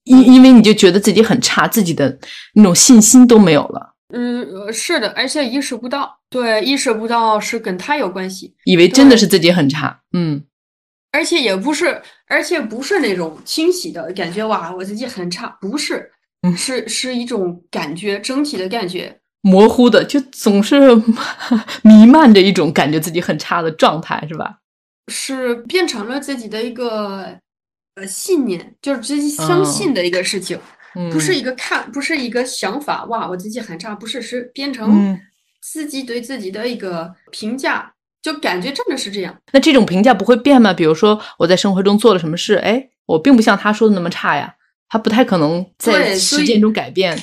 [0.05, 2.18] 因因为你就觉得自己很差，自己的
[2.55, 10.01] 那种信心都没有了，嗯，呃是的，而且意识不到，对，意识不到是跟他有关系，以为真的是自己很差。
[10.14, 10.42] 嗯
[11.12, 16.11] 而且也不是，而且不是那种清晰的感觉，哇，我自己很差，不是，
[16.42, 20.81] 嗯是是一种感觉，整体的感觉，模糊的，就总是
[21.83, 24.59] 弥漫着一种感觉自己很差的状态，是吧？
[25.11, 27.38] 是变成了自己的一个
[27.94, 30.59] 呃信念，就是自己相嗯信的一个事情，
[30.94, 35.18] 嗯，不是一个看，不是一个想法，哇，我自己很差，不是，是变成嗯
[35.62, 39.35] 自己对自己的一个评价，就感觉真的是这样。
[39.53, 40.74] 那这种评价不会变吗？
[40.74, 44.57] 比如说我在生活中做了什么事，哎，我并不像他说的那么差呀，
[44.88, 47.18] 他不太可能在实践中改变。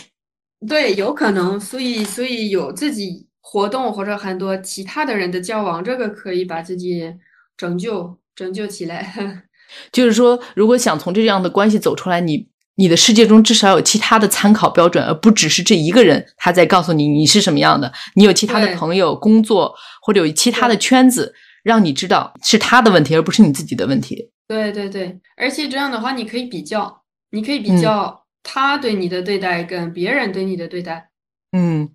[0.67, 7.13] 对，有可能，所以所以有自己活动或者很多其他的人的交往，这个可以把自己
[7.57, 9.43] 拯救拯救起来。
[9.91, 17.91] 就是说，如果想从这样的关系走出来，你你的世界中至少有其他的参考标准，而不只是这一个人他在告诉你你是什么样的。
[18.15, 24.29] 你有其他的朋友、工作或者有其他的圈子，让你知道是他的问题，而不是你自己的问题。
[24.47, 27.01] 对对对，而且这样的话，你可以比较，
[27.31, 31.09] 你可以嗯比较他对你的对待跟别人对你的对待。
[31.51, 31.89] 嗯，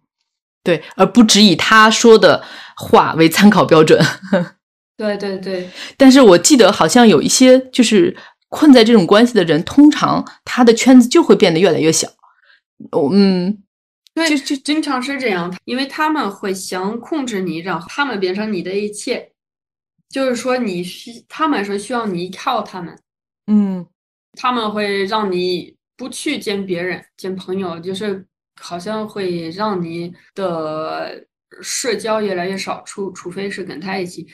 [0.65, 2.45] 对，而不只以他说的
[2.77, 4.05] 话为参考标准。
[4.99, 8.15] 对对对，但是我记得好像有一些就是
[8.49, 12.09] 困在这种关系的人，通常他的圈子就会变得越来越小。
[12.91, 13.63] 哦嗯，
[14.13, 19.33] 对，就就经常是这样，因为他们会想控制你，让他们变成你的一切，
[20.11, 22.99] 就是说你需他们是需要你依靠他们，
[23.47, 23.87] 嗯
[24.39, 28.25] 他们会让你不去见别人、见朋友，就是
[28.59, 31.23] 好像会让你的
[31.61, 34.27] 社交越来越少，除除非是跟他一起，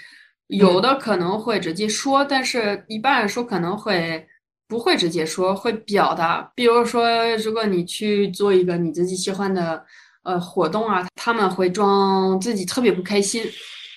[0.46, 4.24] 有的可能会直接说，但是一般来说可能会
[4.68, 6.52] 不会直接说，会表达。
[6.55, 9.85] 比如说，如果你去做一个你自己喜欢的
[10.22, 13.42] 呃活动啊，他们会装自己特别不开心，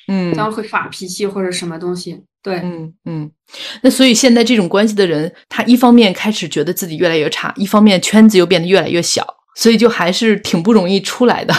[0.07, 2.25] 嗯他们会发脾气或者什么东西。
[2.41, 3.31] 对，嗯嗯，
[3.81, 9.25] 那所以现在这种关系的人，他一方面开始觉得自己越来越差，一方面圈子又变得越来越小，
[9.55, 11.53] 所以就还是挺不容易出来的。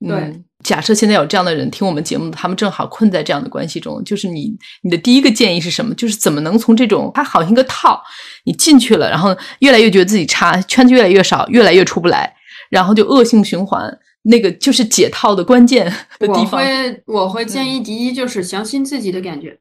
[0.00, 5.94] 对嗯，假设现在有这样的人听我们节目，他们正好困在这样的关系中，就是你你的第一个建议是什么？
[5.94, 8.00] 就是怎么能从这种它好像一个套，
[8.44, 12.32] 你进去了，然后越来越觉得自己差，圈子越来越少，越来越出不来，
[12.70, 13.98] 然后就恶性循环。
[14.22, 15.86] 那个就是解套的关键
[16.18, 16.60] 的地方。
[16.60, 19.58] 会我会建议第一就是相信自己的感觉，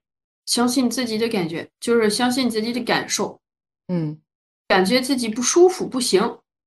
[0.47, 3.39] 相信自己的感觉，就是相信自己的感受，
[3.89, 4.17] 嗯。
[4.67, 6.21] 感觉自己不舒服不行，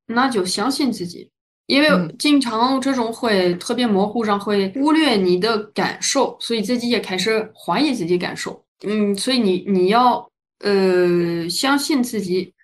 [0.07, 1.29] 那就相信自己。
[1.67, 2.17] 因为嗯。
[2.19, 8.65] 经常这种会特别模糊，上会忽略你的感受，所以自己也开始怀疑自己感受。
[8.87, 10.27] 嗯，所以你你要
[10.61, 12.55] 呃相信自己，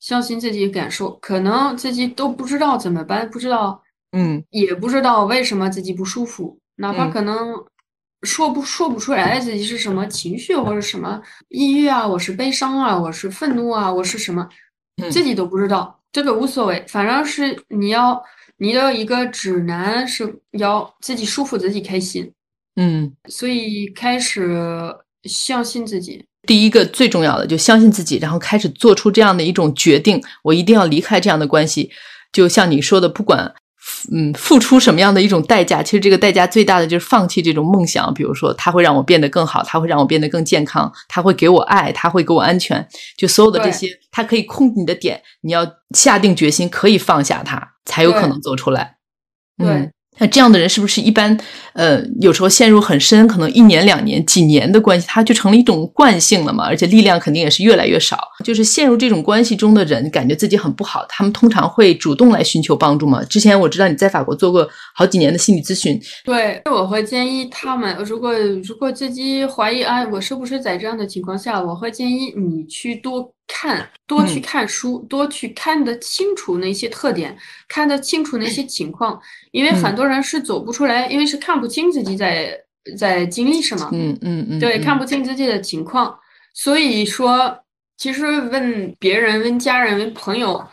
[0.00, 4.42] 相信自己感受，可能自己都不知道怎么办，不知道嗯。
[4.50, 7.10] 也不知道为什么自己不舒服，哪怕嗯。
[7.10, 7.52] 可能
[8.22, 14.48] 说不说不出来自己是什么情绪或者什么抑郁啊，我是悲伤啊，我是愤怒啊，我是什么，
[15.02, 18.20] 嗯自己都不知道，这个无所谓，反正是你要
[18.56, 22.32] 你的一个指南是要自己舒服，自己开心，
[22.76, 23.12] 嗯。
[23.28, 24.92] 所以开始
[25.24, 26.24] 相信自己。
[26.46, 31.90] 第一个最重要的，就相信自己，然后开始做出这样的一种决定，我一定要离开这样的关系。
[32.32, 33.54] 就像你说的，不管
[34.10, 38.12] 嗯付出什么样的一种代价，其实这个代价最大的就是放弃这种梦想。
[38.14, 42.86] 比如说，它会让我变得更好，它会让我变得更健康，它会给我爱，它会给我安全。
[43.16, 48.96] 就所有的这些，它可以控制你的点，你要下定决心，可以放下它，才有可能走出来。
[49.56, 51.38] 对嗯那这样的人是不是一般？
[51.74, 58.18] 呃，有时候陷入很深，可能一年、两年、几年的关系，他就成了一种惯性了嘛，而且力量肯定也是越来越少。
[58.44, 63.22] 就是陷入这种关系中的人，感觉自己很不好，他们通常会主动来寻求帮助嘛。
[63.24, 79.82] 之前我知道你在法国做过好几年的心理咨询，对，我会建议他们，如果如果自己怀疑，哎，我是不是在这样的情况下，我会建议你去多看，多去嗯看书，多去看得清楚那些特点，看得清楚那些情况，因为嗯。
[79.82, 82.56] 很多人是走不出来，因为是看不清自己在
[82.96, 86.16] 在经历什么，嗯嗯嗯，对，嗯看不清自己的情况，
[86.54, 87.58] 所以说，
[87.96, 90.64] 其实问别人、问家人、问朋友，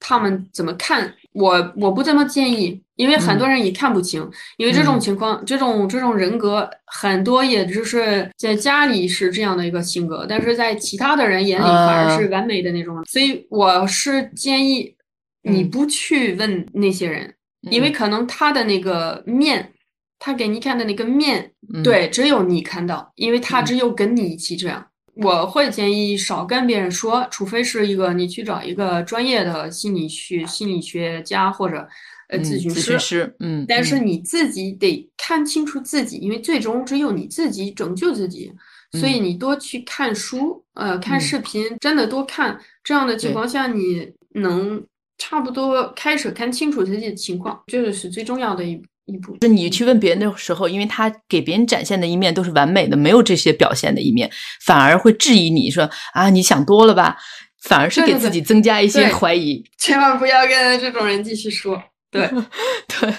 [0.00, 4.20] 他们怎么看我，我不这么建议，因为很多人也看不清，
[4.56, 5.00] 因为这种嗯。
[5.00, 12.30] 情况，这种这种人格，很多也就是在家里是这样的一个性格，但是在其他的人眼里反而是啊。
[12.32, 14.94] 完美的那种，所以我是建议
[15.42, 15.70] 你嗯。
[15.70, 17.34] 不去问那些人，
[17.70, 17.92] 因为嗯。
[17.92, 19.72] 可能他的那个面，
[20.18, 21.52] 他给你看的那个面。
[21.72, 21.82] 嗯。
[21.82, 23.64] 对，只有你看到，因为他嗯。
[23.64, 24.86] 只有跟你一起这样。
[25.14, 31.86] 我会建议少跟别人说，除非是一个你去找一个专业的心理学心理学家或者
[32.28, 38.52] 呃嗯咨询咨询师，嗯，但是嗯你自己得看清楚自己，因为最终只有你自己拯救自己。
[38.98, 42.60] 所以你多去看书，呃，看嗯视频，真的多看。
[42.84, 44.84] 这样的情况下，你能
[45.16, 49.36] 差不多开始看清楚自己的情况，这个是最重要的一一步。
[49.38, 54.30] 就你去问别人的时候，因为他给别人展现的一面都是完美的，没有这些表现的一面，
[54.64, 57.16] 反而会质疑你说啊，你想多了吧？
[57.62, 59.62] 反而是给自己增加一些对怀疑。
[59.78, 61.80] 千万不要跟这种人继续说。
[62.10, 62.28] 对，
[63.00, 63.14] 对，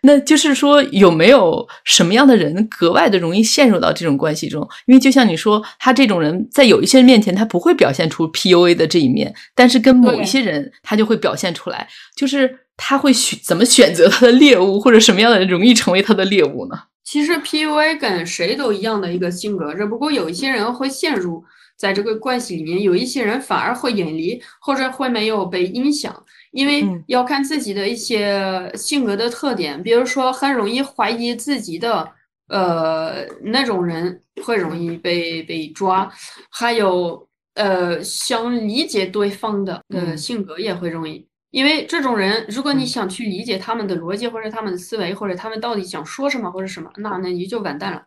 [0.00, 4.66] 那就是说，有没有什么样的人格外的容易陷入到这种关系中？
[4.86, 12.50] 因为就像你说，他这种人在有一些人面前，他不会表现出 PUA 的这一面，但是跟某一些人，他就会表现出来，就是
[12.82, 16.84] 他会选怎么选择他的猎物，或者什么样的人容易成为他的猎物呢？
[17.04, 21.44] 其实 PUA 跟谁都一样的一个性格，只不过有一些人会陷入
[21.76, 26.14] 在这个关系里面，有一些人反而会远离，或者会没有被影响。
[26.52, 32.08] 因为嗯要看自己的一些性格的特点，比如说很容易怀疑自己的，
[32.48, 36.10] 呃，那种人会容易被被抓，
[36.50, 41.26] 还有呃想理解对方的呃嗯性格也会容易。
[41.50, 48.02] 因为这种人，如果你嗯想去理解他们的逻辑，或者他们的思维，或者他们到底想说什么，或者什么，那那你就完蛋了，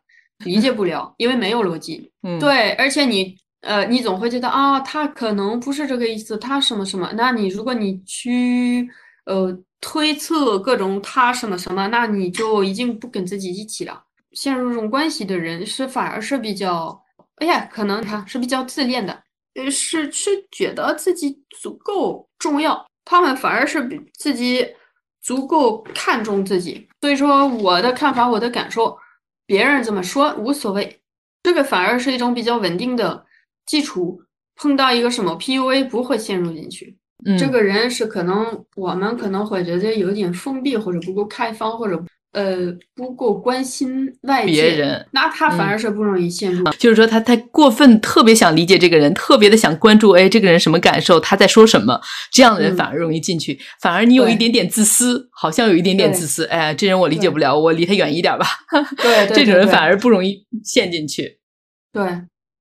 [0.46, 2.12] 理解不了，因为没有逻辑。
[2.24, 7.12] 嗯，，对，而且你呃，你总会觉得啊，他可能不是这个意思，他什么什么。
[7.16, 8.90] 那你如果你去
[9.26, 14.04] 呃推测各种他什么什么，那你就已经不跟自己一起了。
[14.32, 17.00] 陷入这种关系的人是反而是比较
[17.36, 19.24] 哎呀，可能他是比较自恋的，
[19.56, 24.68] 呃，是是觉得自己足够重要，他们反而是比自己
[25.22, 26.88] 足够看重自己。
[27.02, 28.98] 所以说，我的看法，我的感受，
[29.46, 31.02] 别人怎么说无所谓，
[31.44, 33.26] 这个反而是一种比较稳定的
[33.66, 34.22] 基础。
[34.56, 36.96] 碰到一个什么 PUA 不会陷入进去。
[37.26, 41.98] 嗯，这个人是可能我们可能会觉得有点封闭，或者不够开放，或者
[42.34, 46.64] 呃不够关心外界别人，那他反而是不容易陷入。
[46.78, 53.60] 就是说他太过分，特别想理解这个人，特别的想关注，哎，这个人什么感受，他在说什么，这样的人反而容易进去。
[53.82, 58.46] 反而你有一点点自私，好像有一点点自私，哎，这人我理解不了，我离他远一点吧。
[58.98, 61.40] 对， 这种人反而不容易陷进去。
[61.92, 62.04] 对。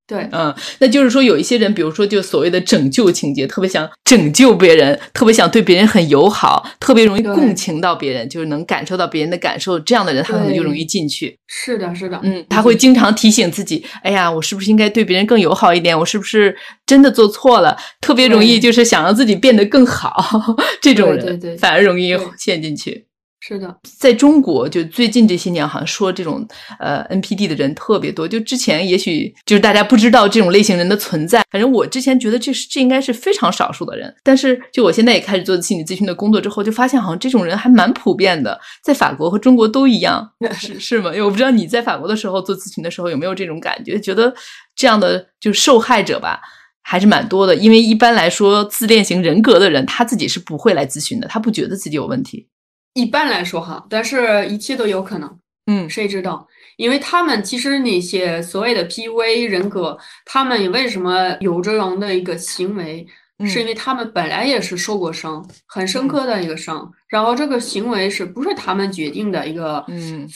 [0.07, 11.39] 对，嗯，那就是说，有一些人，比如说，就所谓的拯救情节，特别想拯救别人，特别想对别人很友好，特别容易共情到别人，就是能感受到别人的感受，这样的人，他可能就容易进去。
[11.47, 15.99] 是的，是的，嗯，他会经常提醒自己，哎呀，我是不是应该对别人更友好一点？
[15.99, 17.77] 我是不是真的做错了？
[18.01, 20.15] 特别容易就是想让自己变得更好，
[20.83, 23.07] 这种人反而容易陷进去。
[23.45, 26.47] 是的，在中国，就最近这些年，好像说这种
[26.79, 28.27] 呃 NPD 的人特别多。
[28.29, 34.15] 就之前也许就是大家不知道这种类型人的存在，反正我之前觉得这是这应该是非常少数的人。
[34.23, 41.11] 但是就我现在也开始做心理咨询的工作之后，就发现好像这种人还蛮普遍的，在法国和中国都一样， 是是吗？
[41.11, 44.33] 因为我不知道你在法国的时候做咨询的时候有没有这种感觉，觉得
[44.77, 46.41] 这样的就受害者吧
[46.81, 47.57] 还是蛮多的。
[47.57, 52.47] 因为一般来说，自恋型人格的人他自己是不会来咨询的，他不觉得自己有问题。
[52.95, 56.47] 一般来说哈，但是一切都有可能，嗯，谁知道？
[56.77, 63.07] 因为他们其实那些所谓的 PUA 人格，他们为什么有这样的一个行为？
[63.45, 69.85] 是因为他们本来也是受过伤，很深刻的一个伤，然后这个行为是不是他们决定的一个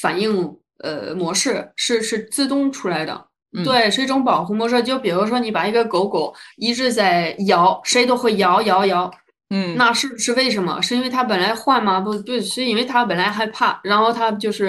[0.00, 0.56] 反应？
[0.84, 3.26] 呃，模式是是自动出来的，
[3.64, 4.82] 对，是一种保护模式。
[4.82, 9.10] 就比如说，你把一个狗狗一直在摇，谁都会摇摇摇。
[9.50, 10.80] 嗯，那是是为什么？
[10.82, 12.00] 是因为他本来换吗？
[12.00, 14.66] 不不，是因为他本来害怕，然后他就是，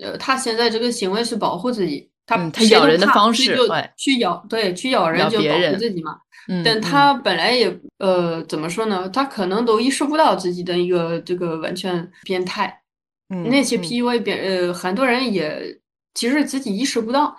[0.00, 6.16] 呃，他现在这个行为是保护自己，他他咬人的方式就去咬，对，去咬人就保护自己嘛。
[6.48, 9.08] 嗯，但他本来也呃，怎么说呢？
[9.10, 12.80] 他可能都意识不到自己的一个这个完全变态。
[13.28, 15.78] 嗯，那些 PUA 别呃，很多人也
[16.14, 17.36] 其实自己意识不到，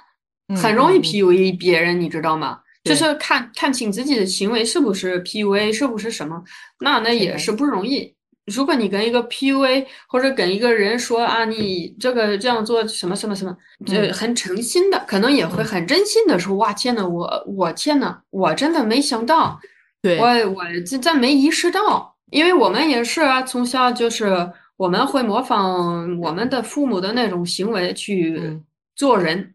[0.61, 2.59] 很容易 PUA 别人，你知道吗？
[2.83, 6.43] 就是看看清自己的行为是不是 PUA，是不是什么，
[6.79, 8.15] 那那也是不容易。
[8.47, 13.55] 如果你跟一个 PUA 或者跟一个人说啊，你这个这样做什么什么什么，
[13.85, 19.59] 这很诚心的，可能也会很真心的说，哇天呐，我我天呐，我真的没想到，
[20.01, 20.17] 对。
[20.17, 28.59] 我我这这没意识到，因为我们也是啊，从小就是我们会模仿我们的父母的那种行为去
[28.95, 29.53] 做人，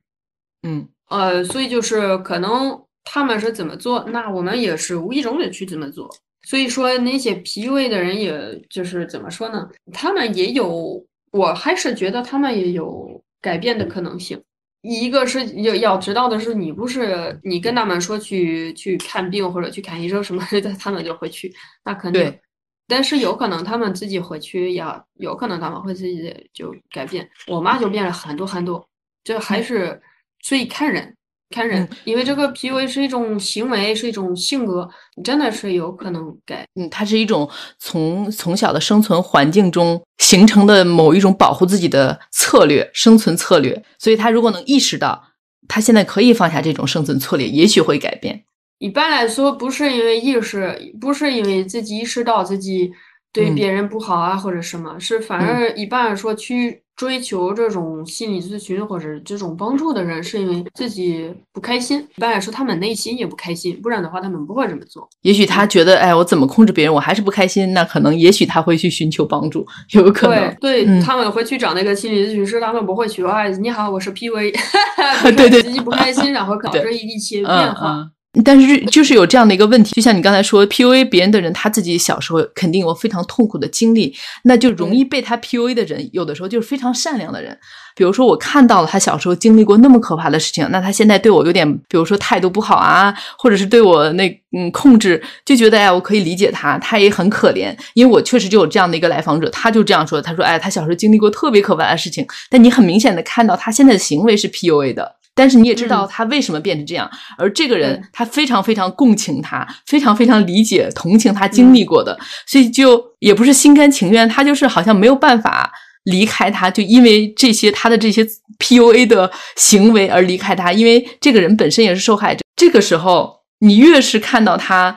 [0.62, 0.88] 嗯。
[1.08, 2.80] 呃，所以就是可能。
[3.08, 6.12] 他们是怎么做，那我们也是无意中的去怎么做。
[6.42, 9.68] 所以说那些 PUA 的人，也就是怎么说呢？
[9.92, 14.40] 他们也有，我还是觉得他们也有改变的可能性。
[14.82, 21.52] 一个是要要知道的是，你不是你跟他们说去去看病或者去看医生什么的，他们就会去，
[21.84, 22.38] 那肯定。
[22.86, 24.84] 但是有可能他们自己回去，也
[25.14, 27.28] 有可能他们会自己就改变。
[27.48, 28.88] 我妈就变了很多很多，
[29.24, 30.00] 这还是
[30.42, 31.15] 所以看人。
[31.50, 36.66] 看人，因为这个 PUA 是一种行为，是一种性格，你真的是有可能改。
[36.74, 43.80] 嗯，它是一种从从小的生存环境中形成的某一种保护自己的策略，生存策略。
[43.98, 45.22] 所以他如果能意识到，
[45.68, 48.44] 他现在可以放下这种生存策略，也许会改变。
[48.78, 52.90] 一般来说，不是因为意识，不是因为自己意识到自己
[53.32, 56.82] 对别人不好啊，或者什么，是反而一般来说去。
[56.96, 62.00] 追求这种心理咨询或者这种帮助的人，是因为自己不开心。
[62.16, 65.06] 一般来说，他们内心也不开心，不然的话，他们不会这么做。
[65.20, 67.74] 也许他觉得，哎，我怎么控制别人，我还是不开心。
[67.74, 70.56] 那可能，也许他会去寻求帮助，有可能。
[70.60, 73.22] 对，对他们会去找那个心理咨询师，他们不会去。
[73.26, 74.54] 哎，你好，我是 PV，
[75.36, 78.10] 对对，自己不开心，然后 导致一些变化。
[78.44, 84.14] 但是就是有这样的一个问题，就像你刚才说，PUA 别人的人，他自己小时候肯定有非常痛苦的经历，
[84.44, 87.56] 那就容易被他 PUA 的人，有的时候就是非常善良的人。
[87.94, 105.15] 比如说，我看到了他小时候经历过那么可怕的事情，那他现在对我有点，比如说态度不好啊，或者是对我那嗯控制，就觉得哎，我可以理解他，他也很可怜，因为我确实就有这样的一个来访者，他就这样说，他说哎，他小时候经历过特别可怕的事情，但你很明显的看到他现在的行为是 PUA 的。
[105.36, 115.70] 但是你也知道他为什么变成这样，而这个人他非常非常共情他，非常非常理解同情他经历过的，所以就也不是心甘情愿，他就是好像没有办法
[116.04, 118.26] 离开他，就因为这些他的这些
[118.58, 122.40] PUA 的行为而离开他，因为这个人本身也是受害者。
[122.56, 124.96] 这个时候，你越是看到他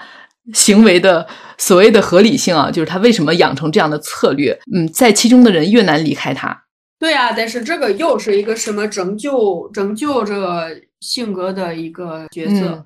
[0.54, 1.28] 行为的
[1.58, 6.64] 所谓的合理性啊，就是他为什么养成这样的策略，嗯，在其中的人越难离开他。
[7.00, 10.70] 对啊，但是这个又是一个什么拯救拯救这个
[11.00, 12.86] 性格的一个角色，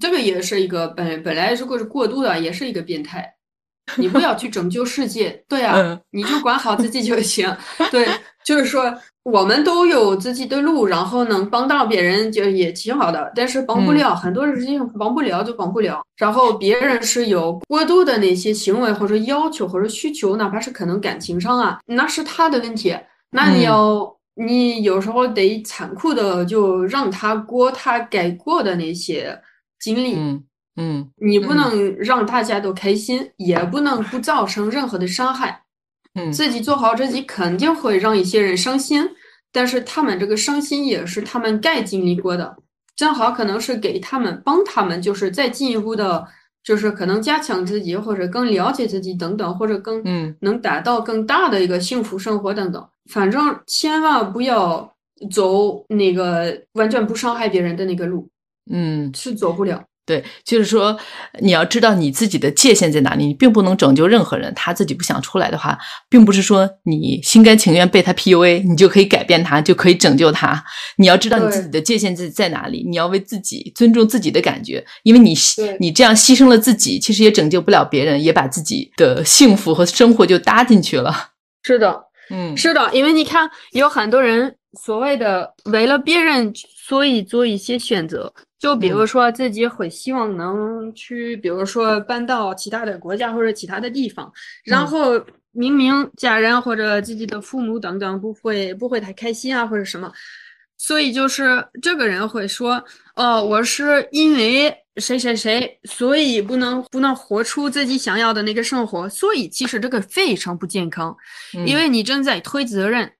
[0.00, 3.34] 这个也是一个本本来如果是过度的，也是一个变态。
[3.96, 7.50] 你不要去拯救世界，对啊，你就管好自己就行。
[7.90, 8.06] 对，
[8.44, 16.02] 就是说我们都有自己的路，然后能帮到别人就也挺好的，但是帮不了很多事情，帮不了就帮不了。
[16.18, 22.94] 然后别人是有过度的那些行为或者要求或者需求，哪怕是可能感情上啊，那是他的问题。
[23.30, 29.40] 那你要，你有时候得残酷的就让他过他该过的那些
[29.78, 30.44] 经历，嗯
[30.76, 35.62] 嗯，你不能让大家都开心，也不能不造成任何的伤害，
[36.14, 39.04] 嗯，自己做好自己肯定会让一些人伤心，
[39.52, 42.56] 但是他们这个伤心也是他们该经历过的，
[42.96, 46.26] 正好可能是给他们帮他们，就是再进一步的。
[46.64, 50.02] 就是可能加强自己，或者更了解自己等等，或者更
[50.40, 52.86] 能达到更大的一个幸福生活等等。
[53.08, 54.92] 反正千万不要
[55.30, 58.28] 走那个完全不伤害别人的那个路，
[58.70, 59.82] 嗯，是走不了。
[60.06, 60.98] 对，就是说，
[61.40, 64.50] 你要知道你自己的界限在哪里，你并不能拯救任何人。
[64.54, 65.78] 他自己不想出来的话，
[66.08, 70.64] 并不是说你心甘情愿被他 PUA，你就可以改变他，就可以拯救他。
[70.96, 75.34] 你要知道你自己的界限在在哪里，你要为自己尊重自己的感觉，因为你
[75.78, 81.32] 你这样牺牲了自己，其实也拯救不了别人，也把自己的幸福和生活就搭进去了。
[81.62, 88.32] 是的，嗯，是的，因为你看，有很多人所谓的为了别人，所以做一些选择。
[88.58, 94.32] 就比如说自己会希望能去，比如说搬到其他的国家或者其他的地方，
[94.64, 95.12] 然后
[95.52, 100.10] 明明家人或者自己的父母等等不会不会太开心啊或者什么，
[100.76, 102.82] 所以就是这个人会说，
[103.14, 111.16] 哦，我是因为谁谁谁，所以不能不能活出自己想要的那个生活，所以其实这个非常不健康，
[111.66, 113.12] 因为你正在推责任，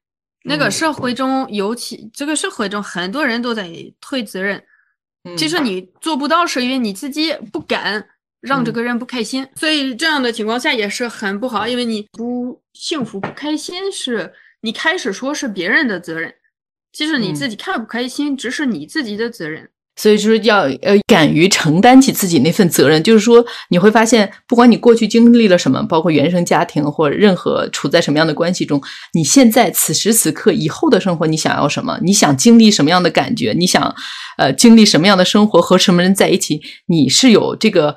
[0.45, 3.71] 那个社会中尤其这个社会中很多人都在
[4.01, 4.63] 推责任。
[5.37, 8.09] 其实你做不到，是因为你自己不敢
[8.41, 11.69] 让这个人不开心，所以这样的情况下也是很不好。
[11.69, 16.35] 因为你不幸福、不开心，是你开始说是别人的责任，
[16.93, 19.69] 其实你自己开不开心，只是你自己的责任。
[19.99, 28.81] 所以就是要呃敢于承担起自己那份责任，就是说你会发现，不管你过去经历了什么，包括原生家庭或者任何处在什么样的关系中，
[29.13, 31.99] 你现在此时此刻以后的生活，你想要什么？
[32.03, 33.53] 你想经历什么样的感觉？
[33.59, 33.95] 你想
[34.39, 35.61] 呃经历什么样的生活？
[35.61, 36.63] 和什么人在一起？
[36.87, 37.97] 你是有这个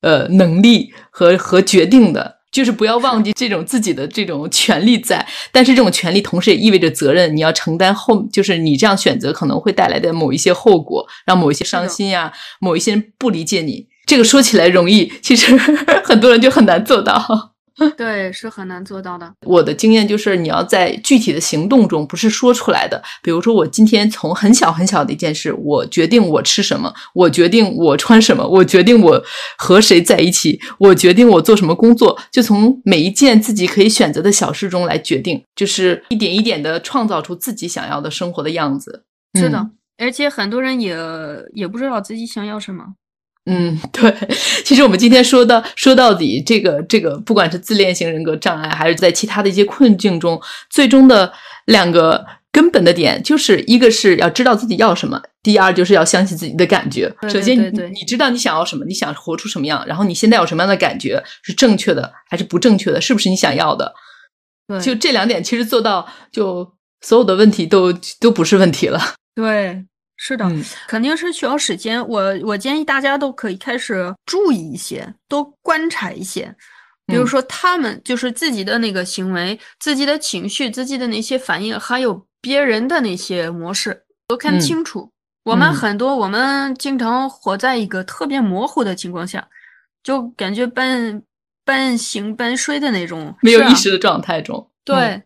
[0.00, 2.36] 呃能力和和决定的。
[2.54, 13.88] 就是不要忘记这种自己的这种权利在，但是这种权利同时也意味着责任，你要承担后，就是你这样选择可能会带来的某一些后果，让某一些伤心呀，某一些人不理解你。
[14.06, 15.56] 这个说起来容易，其实
[16.04, 17.53] 很多人就很难做到。
[17.96, 19.32] 对，是很难做到的。
[19.44, 23.02] 我的经验就是，你要在具体的行动中，不是说出来的。
[23.22, 29.20] 比如说，我今天从很小很小的一件事，我决定我吃什么，我决定我穿什么，我决定我
[29.58, 39.04] 和谁在一起，我决定我做什么工作，就从每一件自己可以选择的小事中来决定，就是一点一点的创造出自己想要的生活的样子。
[39.36, 40.96] 是的，而且很多人也
[41.54, 42.84] 也不知道自己想要什么。
[43.46, 44.14] 嗯，对，
[44.64, 50.40] 其实我们今天说到说到底，这个这个，不管是自恋型人格障碍，还是在其他的一些困境中，
[50.70, 51.30] 最终的
[51.66, 57.14] 两个根本的点，就是一个是要知道自己要什么，第二就是要相信自己的感觉。
[57.28, 63.92] 首先，你你知道你想要什么，你想活出什么样，然后你现在有什么样的感觉，是正确的还是不正确的，是不是你想要的？
[64.66, 66.66] 对，就这两点，其实做到，就
[67.02, 68.98] 所有的问题都都不是问题了。
[69.36, 69.84] 对。
[70.16, 70.50] 是的，
[70.86, 72.06] 肯定是需要时间。
[72.08, 76.54] 我我建议大家都可以开始注意一些，多观察一些。
[77.06, 85.10] 比如说，他们就是自己的那个行为、自己的情绪、自己的那些反应，还有别人的那些模式，都看清楚。
[85.42, 89.46] 我们很多，我们经常活在一个特别模糊的情况下，
[90.02, 91.22] 就感觉半
[91.62, 94.70] 半醒半睡的那种，没有意识的状态中。
[94.82, 95.22] 对。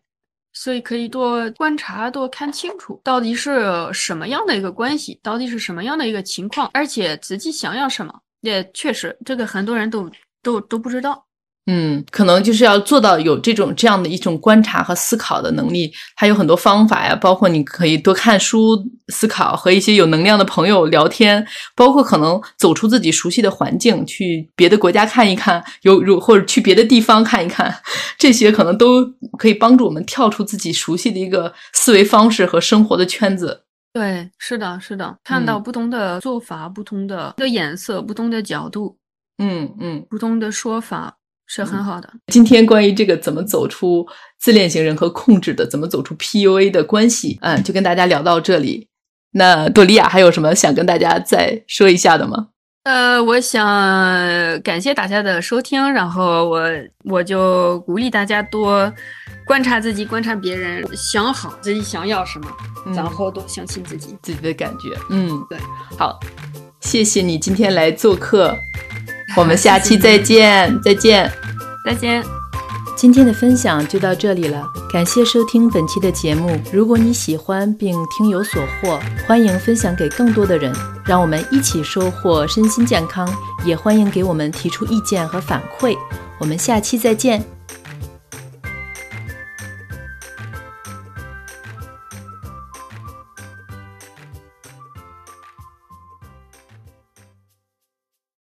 [0.61, 10.11] 所以可以多观察，多看清楚到底是什么样的一个关系，到底是什么样的一个情况，而且自己想要什么，也确实这个很多人都
[10.43, 11.28] 都都不知道。
[11.71, 15.93] 嗯，可能就是要做到有这种这样的一种观察和思考的能力。
[16.16, 21.47] 它有很多方法呀，包括你可以多看书、思考，和一些有能量的朋友聊天，
[21.77, 27.75] 包括可能走出自己熟悉的环境，去别的国家看一看，有如或者去别的地方看一看，
[28.16, 29.05] 这些可能都
[29.39, 33.64] 可以帮助我们跳出自己熟悉的一个思维方式和生活的圈子。
[33.93, 38.97] 对，是的，是的，看到不同的做法、不同的的颜色、不同的角度，
[39.37, 41.14] 嗯嗯，不同的说法。
[41.49, 42.09] 是很好的。
[42.28, 44.07] 今天关于这个怎么走出
[44.38, 48.86] 自恋型人和控制的，怎么走出 PUA 的关系，嗯，就跟大家聊到这里。
[49.32, 52.49] 那朵莉亚还有什么想跟大家再说一下的吗？
[52.84, 53.66] 呃，我想
[54.62, 56.62] 感谢大家的收听，然后我
[57.05, 58.90] 我就鼓励大家多
[59.44, 62.49] 观察自己，观察别人，想好自己想要什么，
[62.94, 64.96] 然后多相信自己自己的感觉。
[65.11, 65.59] 嗯，对，
[65.99, 66.18] 好，
[66.80, 68.57] 谢谢你今天来做客。
[69.37, 71.31] 我们下期再见，再见，
[71.85, 72.24] 再见。
[72.97, 76.61] 今天的分享就到这里了，感谢收听本期的节目。
[76.72, 80.74] 如果你喜欢并听有所获，欢迎分享给更多的人，
[81.05, 83.33] 让我们一起收获身心健康。
[83.64, 85.97] 也欢迎给我们提出意见和反馈。
[86.41, 87.58] 我们下期再见。